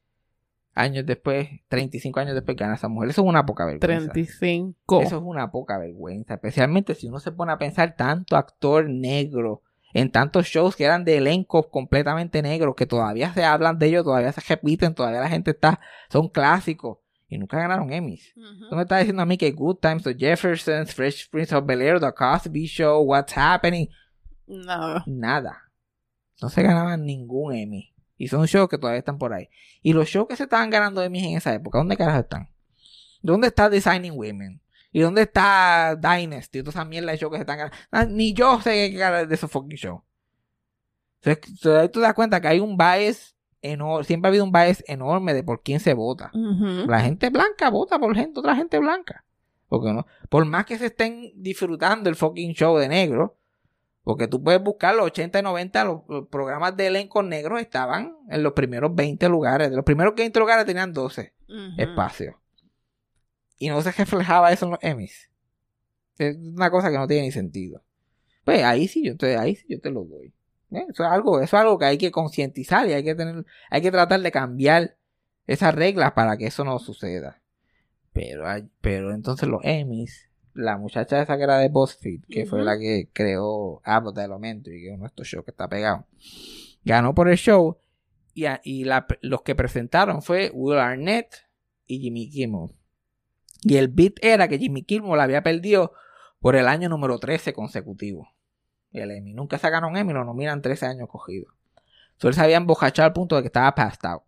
[0.72, 3.10] años después, 35 años después, gana esa mujer.
[3.10, 4.12] Eso es una poca vergüenza.
[4.12, 5.00] 35.
[5.02, 9.62] Eso es una poca vergüenza, especialmente si uno se pone a pensar tanto actor negro
[9.94, 14.04] en tantos shows que eran de elencos completamente negros, que todavía se hablan de ellos,
[14.04, 15.80] todavía se repiten, todavía la gente está,
[16.10, 18.34] son clásicos y nunca ganaron Emmys.
[18.68, 21.80] Tú me estás diciendo a mí que Good Times, The Jeffersons, Fresh Prince of Bel
[21.80, 23.88] Air, The Cosby Show, What's Happening,
[24.46, 25.02] No.
[25.06, 25.70] nada.
[26.42, 27.94] No se ganaban ningún Emmy.
[28.16, 29.48] Y son shows que todavía están por ahí.
[29.82, 32.48] Y los shows que se estaban ganando Emmys en esa época, ¿dónde carajo están?
[33.22, 34.60] ¿Dónde está Designing Women?
[34.96, 36.60] ¿Y dónde está Dynasty?
[36.60, 37.76] Toda esa mierda de shows que se están ganando.
[37.90, 40.00] Ah, Ni yo sé qué cara de esos fucking shows.
[41.20, 44.04] Entonces, tú te das cuenta que hay un bias enorme.
[44.04, 46.30] Siempre ha habido un bias enorme de por quién se vota.
[46.86, 49.24] La gente blanca vota por gente, otra gente blanca.
[49.68, 53.36] Porque no, por más que se estén disfrutando el fucking show de negro,
[54.04, 58.16] porque tú puedes buscar los 80 y 90, los, los programas de elencos negros estaban
[58.28, 59.70] en los primeros 20 lugares.
[59.70, 61.58] De los primeros 20 lugares tenían 12 Ujú.
[61.78, 62.36] espacios.
[63.58, 65.30] Y no se reflejaba eso en los Emmys.
[66.18, 67.82] Es una cosa que no tiene ni sentido.
[68.44, 70.32] Pues ahí sí yo te, ahí sí yo te lo doy.
[70.70, 70.84] ¿Eh?
[70.90, 73.80] Eso es algo, eso es algo que hay que concientizar y hay que tener, hay
[73.82, 74.96] que tratar de cambiar
[75.46, 77.40] esas reglas para que eso no suceda.
[78.12, 82.62] Pero, hay- pero entonces los Emmys, la muchacha esa que era de BuzzFeed, que fue
[82.64, 86.06] la que creó Abbott Elementary, que es uno de estos shows que está pegado,
[86.84, 87.78] ganó por el show
[88.34, 91.34] y, a- y la- los que presentaron fue Will Arnett
[91.86, 92.70] y Jimmy Kimmel.
[93.64, 95.94] Y el beat era que Jimmy Kimmel había perdido
[96.38, 98.28] por el año número 13 consecutivo.
[98.92, 99.32] El Emmy.
[99.32, 101.52] Nunca se ganó un Emmy, lo nominan 13 años cogidos.
[102.18, 104.22] So, él se había embojachado al punto de que estaba passed out.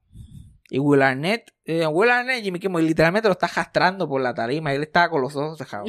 [0.70, 4.72] Y Will Arnett, eh, Will Arnett, Jimmy Kimmel literalmente lo está arrastrando por la tarima.
[4.72, 5.89] Y él estaba con los ojos cerrados.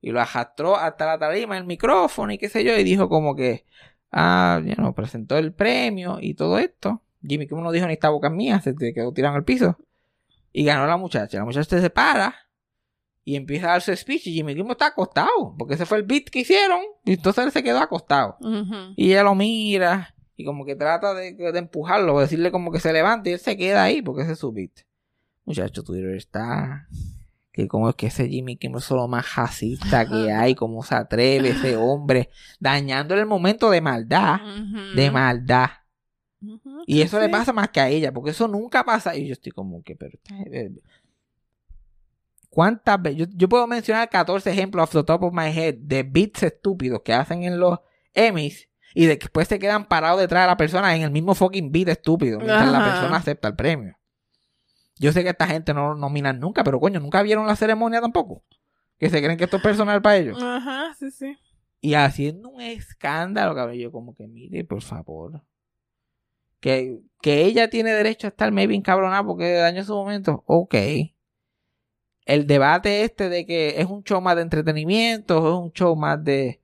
[0.00, 2.76] Y lo arrastró hasta la tarima, el micrófono y qué sé yo.
[2.76, 3.64] Y dijo como que,
[4.12, 7.02] ah, ya no, presentó el premio y todo esto.
[7.26, 9.76] Jimmy Kimmel no dijo ni esta boca mía, se te quedó tirado en el piso.
[10.52, 11.38] Y ganó la muchacha.
[11.38, 12.47] La muchacha se para
[13.28, 14.26] y empieza a dar su speech.
[14.28, 16.80] Y Jimmy Kimmel está acostado, porque ese fue el beat que hicieron.
[17.04, 18.38] Y entonces él se quedó acostado.
[18.96, 22.80] Y ella lo mira y como que trata de, de empujarlo, o decirle como que
[22.80, 24.70] se levante y él se queda ahí porque ese es su beat.
[25.44, 26.88] Muchacho, Twitter está...
[27.52, 30.94] Que como es que ese Jimmy Kimmel es lo más racista que hay, cómo se
[30.94, 34.40] atreve ese hombre, dañándole el momento de maldad,
[34.94, 35.68] de maldad.
[36.86, 39.16] Y eso le pasa más que a ella, porque eso nunca pasa.
[39.16, 40.18] Y yo estoy como que, pero...
[42.58, 43.18] ¿Cuántas veces?
[43.18, 47.02] Yo, yo puedo mencionar 14 ejemplos off the top of my head de beats estúpidos
[47.04, 47.78] que hacen en los
[48.14, 51.86] Emmys y después se quedan parados detrás de la persona en el mismo fucking beat
[51.86, 53.96] estúpido mientras la persona acepta el premio.
[54.96, 58.00] Yo sé que esta gente no lo nominan nunca, pero coño, nunca vieron la ceremonia
[58.00, 58.42] tampoco.
[58.98, 60.42] Que se creen que esto es personal para ellos.
[60.42, 61.38] Ajá, sí, sí.
[61.80, 63.76] Y haciendo un escándalo, cabrón.
[63.76, 65.44] Yo como que, mire, por favor.
[66.58, 70.42] Que, que ella tiene derecho a estar maybe encabronada porque dañó su momento.
[70.48, 70.74] Ok.
[72.28, 76.22] El debate este de que es un show más de entretenimiento, es un show más
[76.22, 76.60] de...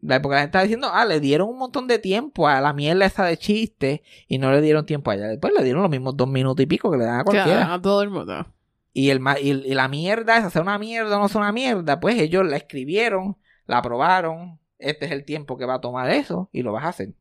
[0.00, 2.72] la- Porque la gente está diciendo, ah, le dieron un montón de tiempo a la
[2.72, 5.26] mierda esa de chiste y no le dieron tiempo a ella.
[5.28, 7.74] Después le dieron los mismos dos minutos y pico que le dan a cualquiera.
[7.74, 8.46] A todo el mundo.
[8.92, 12.00] Y, el, y, y la mierda es hacer una mierda o no es una mierda.
[12.00, 13.36] Pues ellos la escribieron,
[13.66, 14.58] la aprobaron.
[14.78, 17.12] Este es el tiempo que va a tomar eso y lo vas a hacer.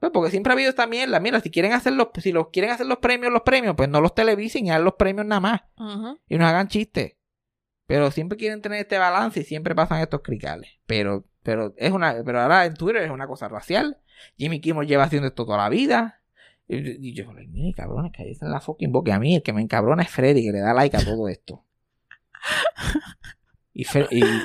[0.00, 1.18] Pues porque siempre ha habido esta mierda.
[1.20, 4.00] Mira, si quieren hacer los, si los quieren hacer los premios, los premios, pues no
[4.00, 5.60] los televisen y hagan los premios nada más.
[6.28, 7.14] Y no hagan chistes.
[7.86, 10.70] Pero siempre quieren tener este balance y siempre pasan estos cricales.
[10.86, 13.98] Pero, pero es una, pero ahora en Twitter es una cosa racial.
[14.36, 16.20] Jimmy Kimmel lleva haciendo esto toda la vida.
[16.68, 19.14] Y, y yo, mire, cabrones, que ahí está en la fucking boca.
[19.14, 21.64] A mí el que me encabrona es Freddy, que le da like a todo esto.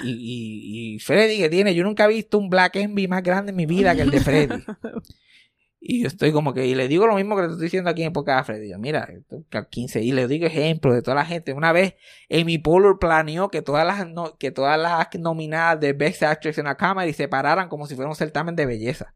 [0.05, 3.55] Y- y Freddy que tiene, yo nunca he visto un Black Envy más grande en
[3.55, 4.63] mi vida que el de Freddy.
[5.85, 8.03] Y yo estoy como que, y le digo lo mismo que le estoy diciendo aquí
[8.03, 8.69] en época Freddy.
[8.69, 11.51] Yo, mira, esto, que 15, y le digo ejemplos de toda la gente.
[11.51, 11.95] Una vez,
[12.31, 16.65] Amy Poehler planeó que todas las, no- que todas las nominadas de Best Actress en
[16.65, 19.13] la Comedy se pararan como si fuera un certamen de belleza.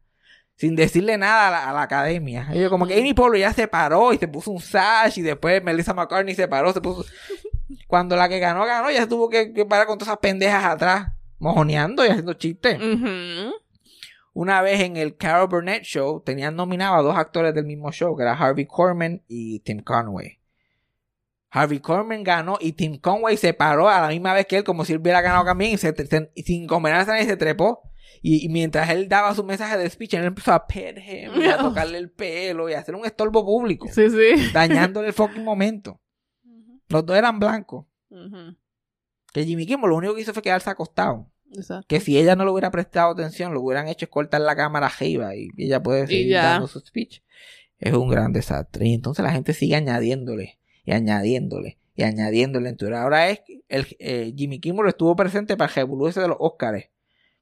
[0.56, 2.48] Sin decirle nada a la, a la academia.
[2.52, 5.64] Y como que Amy Poehler ya se paró y se puso un sash y después
[5.64, 7.04] Melissa McCartney se paró, se puso...
[7.86, 11.12] Cuando la que ganó, ganó, ya se tuvo que, parar con todas esas pendejas atrás,
[11.38, 12.76] mojoneando y haciendo chistes.
[12.76, 13.54] Ujú.
[14.40, 18.16] Una vez en el Carol Burnett Show tenían nominado a dos actores del mismo show,
[18.16, 20.38] que era Harvey Korman y Tim Conway.
[21.50, 24.84] Harvey Korman ganó y Tim Conway se paró a la misma vez que él, como
[24.84, 27.82] si él hubiera ganado también, y, se, se- y sin convenarse a nadie se trepó.
[28.22, 31.46] Y, y mientras él daba su mensaje de speech, él empezó a pet him, y
[31.48, 34.50] a tocarle el pelo y a hacer un estorbo público, Sí, sí.
[34.52, 36.00] dañándole el fucking momento.
[36.88, 37.86] Los dos eran blancos.
[39.32, 41.28] Que Jimmy Kimmel lo único que hizo fue quedarse acostado.
[41.54, 41.86] Exacto.
[41.88, 44.86] Que si ella no le hubiera prestado atención, lo hubieran hecho es cortar la cámara
[44.86, 47.22] arriba y ella puede seguir dando su speech.
[47.78, 48.86] Es un gran desastre.
[48.86, 52.94] Y entonces la gente sigue añadiéndole y añadiéndole y añadiéndole en Twitter.
[52.96, 55.88] Ahora es el, eh, Jimmy Kimmel estuvo presente para el
[56.22, 56.84] de los Oscars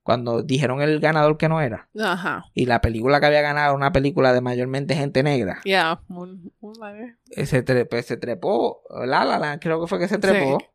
[0.03, 1.89] cuando dijeron el ganador que no era.
[1.99, 2.45] Ajá.
[2.55, 5.61] Y la película que había ganado era una película de mayormente gente negra.
[5.65, 6.01] Ya.
[6.09, 7.17] Live.
[7.31, 10.61] Eh, Se, tre- se trepó, La La Land, creo que fue que se trepó.
[10.61, 10.67] Sí.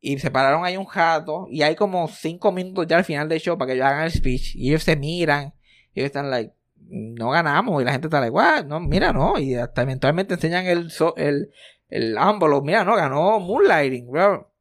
[0.00, 1.46] Y se pararon ahí un jato.
[1.50, 4.12] Y hay como cinco minutos ya al final del show para que ellos hagan el
[4.12, 4.54] speech.
[4.54, 5.54] Y ellos se miran.
[5.94, 6.52] Y ellos están like,
[6.88, 7.82] no ganamos.
[7.82, 8.64] Y la gente está like, what?
[8.66, 9.38] No, mira, no.
[9.38, 11.50] Y hasta eventualmente enseñan el, el,
[11.88, 12.64] el envelope.
[12.66, 14.52] Mira, no, ganó Moonlighting, bro.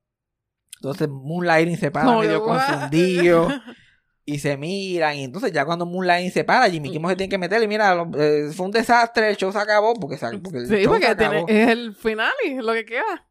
[0.77, 2.65] Entonces Moonlighting se para Como medio what?
[2.67, 3.47] confundido.
[4.27, 5.15] Y se miran.
[5.17, 7.61] Y entonces ya cuando Moonlighting se para, Jimmy Kimmel se tiene que meter.
[7.61, 9.29] Y mira, lo- eh, fue un desastre.
[9.29, 9.93] El show se acabó.
[9.93, 11.45] Porque, se- porque el Sí, show se porque tiene- acabó.
[11.47, 13.27] es el final y lo que queda.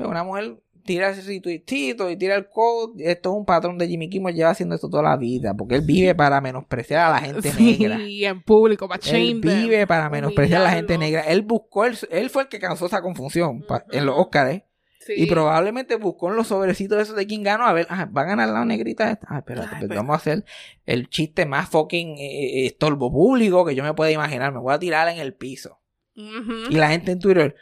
[0.00, 3.04] Pero una mujer tira ese tuitito y tira el code.
[3.10, 4.34] Esto es un patrón de Jimmy Kimmel.
[4.34, 5.54] Lleva haciendo esto toda la vida.
[5.54, 7.98] Porque él vive para menospreciar a la gente negra.
[7.98, 11.20] Sí, en público, para Él vive para menospreciar a la gente negra.
[11.22, 14.16] Él buscó, el- él fue el que causó esa confusión en los.
[14.18, 14.62] Oscars.
[15.06, 15.14] Sí.
[15.16, 17.64] Y probablemente buscó en los sobrecitos esos de quién ganó.
[17.66, 19.26] A ver, ah, va a ganar la negrita esta.
[19.30, 20.44] Ah, espérate, Ay, pues pero- vamos a hacer
[20.84, 22.20] el chiste más fucking eh,
[22.62, 24.52] eh, estorbo público que yo me pueda imaginar.
[24.52, 25.78] Me voy a tirar en el piso.
[26.14, 27.54] Y la gente en Twitter,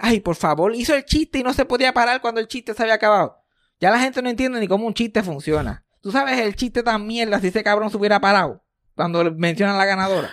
[0.00, 2.82] ay, por favor, hizo el chiste y no se podía parar cuando el chiste se
[2.82, 3.42] había acabado.
[3.78, 5.84] Ya la gente no entiende ni cómo un chiste funciona.
[6.00, 9.76] Tú sabes el chiste tan mierda si ese cabrón se hubiera parado cuando le mencionan
[9.76, 10.30] a la ganadora.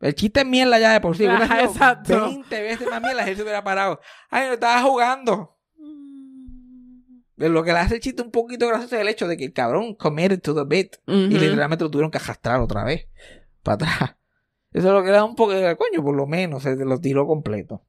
[0.00, 1.26] El chiste es mierda ya de por sí.
[1.26, 2.26] Ajá, exacto.
[2.26, 4.00] 20 veces más mierda si él se hubiera parado.
[4.30, 5.58] Ay, no estaba jugando.
[7.36, 9.52] Lo que le hace el chiste un poquito gracioso es el hecho de que el
[9.52, 10.96] cabrón committed to the bit.
[11.06, 13.08] Y literalmente lo tuvieron que arrastrar otra vez.
[13.62, 14.16] Para atrás.
[14.72, 17.26] Eso es lo que da un poco de coño, por lo menos se lo tiró
[17.26, 17.84] completo.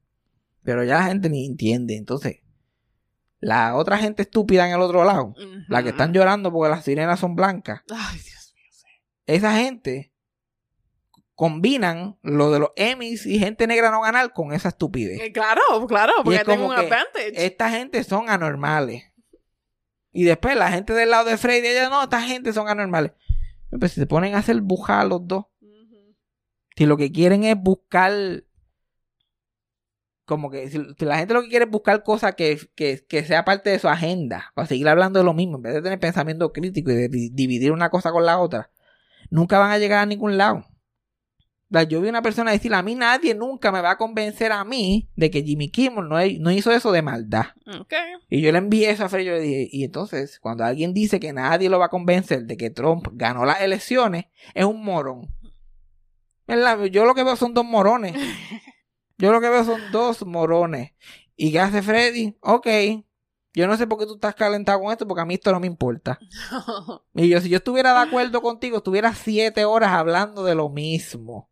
[0.64, 1.98] Pero ya la gente ni entiende.
[1.98, 2.40] Entonces,
[3.40, 5.36] la otra gente estúpida en el otro lado,
[5.68, 8.64] la que están llorando porque las sirenas son blancas, Ay, Dios mío.
[9.26, 10.14] esa gente
[11.36, 15.20] combinan lo de los Emmys y gente negra no ganar con esa estupidez.
[15.20, 17.34] Eh, Claro, claro, porque es tengo un advantage.
[17.46, 19.04] Esta gente son anormales.
[20.12, 23.12] Y después la gente del lado de Freddy, ella no, esta gente son anormales.
[23.78, 25.46] Pues si se ponen a hacer bujar los dos.
[26.76, 28.14] Si lo que quieren es buscar.
[30.26, 33.24] Como que si, si la gente lo que quiere es buscar cosas que, que, que
[33.26, 36.00] sea parte de su agenda, para seguir hablando de lo mismo, en vez de tener
[36.00, 38.70] pensamiento crítico y de di- dividir una cosa con la otra,
[39.30, 40.66] nunca van a llegar a ningún lado.
[41.90, 45.10] Yo vi una persona decir, a mí nadie nunca me va a convencer a mí
[45.16, 47.46] de que Jimmy Kimmel no, no hizo eso de maldad.
[47.80, 47.94] Ok.
[48.30, 50.94] Y yo le envié eso a Fred y yo le dije, y entonces, cuando alguien
[50.94, 54.84] dice que nadie lo va a convencer de que Trump ganó las elecciones, es un
[54.86, 55.30] morón.
[56.92, 58.16] Yo lo que veo son dos morones.
[59.18, 60.94] Yo lo que veo son dos morones.
[61.36, 62.38] ¿Y qué hace Freddy?
[62.42, 62.68] Ok.
[63.56, 65.60] Yo no sé por qué tú estás calentado con esto, porque a mí esto no
[65.60, 66.20] me importa.
[67.14, 71.52] Y yo, si yo estuviera de acuerdo contigo, estuviera siete horas hablando de lo mismo.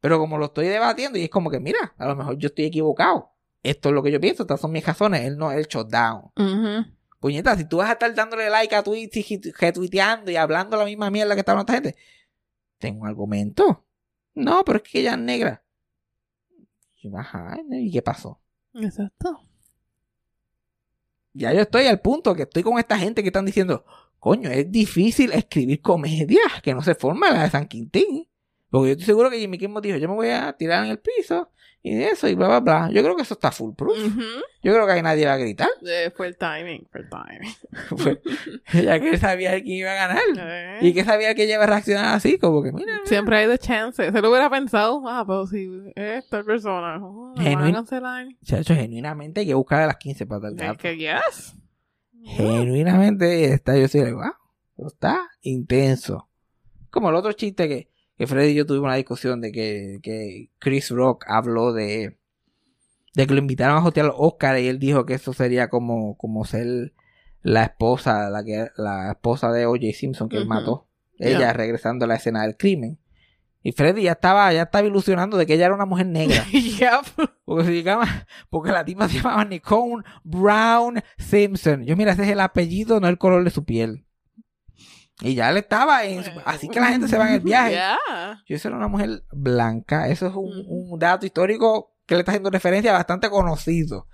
[0.00, 2.66] Pero como lo estoy debatiendo, y es como que, mira, a lo mejor yo estoy
[2.66, 3.32] equivocado.
[3.64, 5.22] Esto es lo que yo pienso, estas son mis razones.
[5.22, 6.30] Él no es el shutdown.
[6.36, 6.86] Ujú.
[7.18, 10.84] Puñeta, si tú vas a estar dándole like a tweets y retuiteando y hablando la
[10.84, 12.00] misma mierda que está hablando esta gente,
[12.78, 13.84] tengo un argumento.
[14.34, 15.64] No, pero es que ella es negra.
[17.16, 18.40] Ajá, ¿y qué pasó?
[18.74, 19.40] Exacto.
[21.32, 23.84] Ya yo estoy al punto que estoy con esta gente que están diciendo,
[24.18, 28.28] coño, es difícil escribir comedia que no se forma la de San Quintín.
[28.70, 30.98] Porque yo estoy seguro que Jimmy Kimmel dijo, yo me voy a tirar en el
[30.98, 31.50] piso
[31.82, 32.90] y de eso y bla, bla, bla.
[32.92, 33.96] Yo creo que eso está full proof.
[34.62, 35.68] Yo creo que ahí nadie va a gritar.
[35.86, 38.18] Eh, fue el timing, fue el timing.
[38.84, 40.22] Ya que sabía quién iba a ganar.
[40.36, 40.78] Eh.
[40.82, 42.92] Y que sabía que ella iba a reaccionar así, como que mira.
[43.04, 44.10] Siempre hay de chance.
[44.12, 48.26] Se lo hubiera pensado, ah, pero si esta persona, oh, me van a Genuin- cancelar.
[48.44, 50.78] Chacho, genuinamente hay que buscar a las 15 patas del Es gato.
[50.82, 51.54] que yes.
[52.24, 54.32] Genuinamente está, yo soy wow,
[54.76, 56.28] eso está intenso.
[56.90, 60.50] Como el otro chiste que, que Freddy y yo tuvimos una discusión de que, que
[60.58, 62.18] Chris Rock habló de,
[63.14, 66.18] de que lo invitaron a hostear los Oscars y él dijo que eso sería como,
[66.18, 66.92] como ser
[67.42, 69.86] la esposa, la que la esposa de O.J.
[69.94, 70.88] Simpson que él mató.
[71.18, 72.98] Ella regresando a la escena del crimen.
[73.62, 76.44] Y Freddy ya estaba, ya estaba ilusionando de que ella era una mujer negra.
[76.52, 77.28] yep.
[77.44, 77.96] Porque se
[78.50, 81.84] porque la tipa se llamaba Nicole Brown Simpson.
[81.84, 84.04] Yo mira, ese es el apellido, no el color de su piel.
[85.20, 87.72] Y ya él estaba en así que la gente se va en el viaje.
[87.72, 88.42] Yeah.
[88.46, 90.08] Yo esa era una mujer blanca.
[90.08, 94.06] Eso es un, un dato histórico que le está haciendo referencia bastante conocido.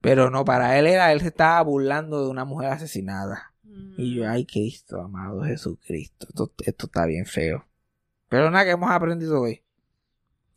[0.00, 3.52] Pero no, para él era, él se estaba burlando de una mujer asesinada.
[3.96, 6.26] Y yo, ay Cristo, amado Jesucristo.
[6.28, 7.66] Esto, esto está bien feo.
[8.28, 9.62] Pero nada que hemos aprendido hoy.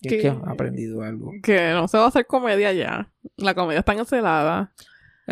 [0.01, 1.31] Y Es que hemos aprendido algo.
[1.43, 3.11] Que no se va a hacer comedia ya.
[3.37, 4.71] La comedia está cancelada.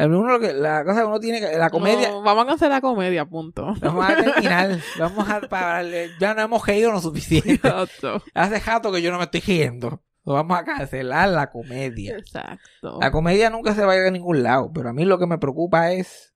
[0.05, 2.77] Uno lo que, la cosa que uno tiene que, la comedia, No, vamos a cancelar
[2.77, 3.73] la comedia, punto.
[3.81, 7.53] vamos a terminar, vamos a pararle, ya no hemos reído lo suficiente.
[7.53, 8.21] Exacto.
[8.33, 10.01] Hace rato que yo no me estoy riendo.
[10.23, 12.17] Vamos a cancelar la comedia.
[12.17, 12.99] Exacto.
[12.99, 15.25] La comedia nunca se va a ir a ningún lado, pero a mí lo que
[15.25, 16.33] me preocupa es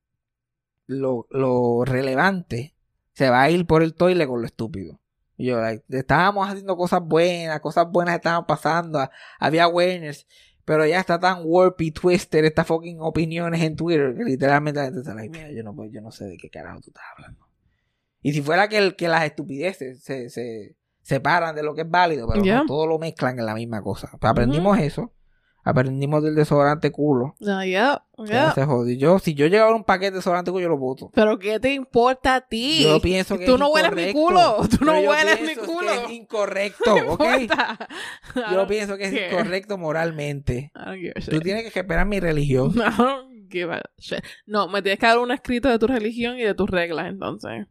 [0.88, 2.74] lo, lo relevante.
[3.14, 5.02] Se va a ir por el toile con lo estúpido.
[5.36, 9.10] Y yo, like, estábamos haciendo cosas buenas, cosas buenas estaban pasando,
[9.40, 10.28] había awareness,
[10.66, 15.00] pero ya está tan warpy, twisted, estas fucking opiniones en Twitter, que literalmente la gente
[15.02, 17.48] está like, mira, yo no, puedo- yo no sé de qué carajo tú estás hablando.
[18.22, 21.90] Y si fuera que, el, que las estupideces se, se separan de lo que es
[21.90, 24.10] válido, pero no todo lo mezclan en la misma cosa.
[24.20, 25.12] Pues aprendimos eso.
[25.64, 27.36] Aprendimos del desodorante culo.
[27.48, 28.04] Ah, yeah,
[28.56, 28.98] se jodió.
[28.98, 31.12] Yo, si yo llegaba a un paquete de desodorante culo, yo lo voto.
[31.14, 32.84] Pero ¿qué te importa a ti?
[32.84, 34.58] Yo pienso que Tú es no hueles mi culo.
[34.70, 35.88] Tú no hueles mi culo.
[35.88, 37.24] que es incorrecto, No ¿ok?
[38.52, 39.28] Yo pienso que es care.
[39.30, 40.72] incorrecto moralmente.
[40.76, 42.74] I don't give a Tú tienes que respetar mi religión.
[43.98, 44.20] Shit.
[44.46, 47.68] No, me tienes que dar un escrito de tu religión y de tus reglas, entonces.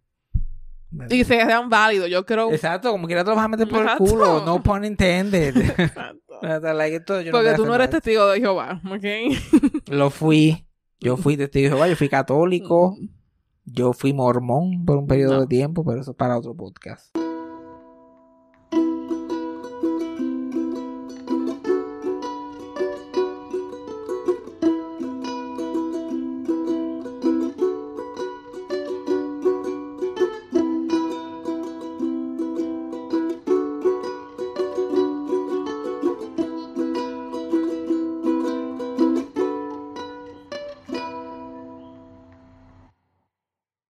[1.09, 2.11] Y se sean válidos.
[2.11, 2.53] Yo creo.
[2.53, 4.05] Exacto, como quiera te lo vas a meter por Exacto.
[4.05, 4.43] el culo.
[4.45, 5.57] No pun intended.
[5.57, 6.19] Exacto.
[6.43, 9.87] Like, yo Porque tú no eres testigo de Jehová, ¿ok?
[9.89, 10.67] Lo fui.
[11.01, 12.97] Yo fui testigo de Jehová, yo fui católico.
[13.65, 15.41] Yo fui mormón por un periodo No.
[15.43, 17.15] de tiempo, pero eso es para otro podcast.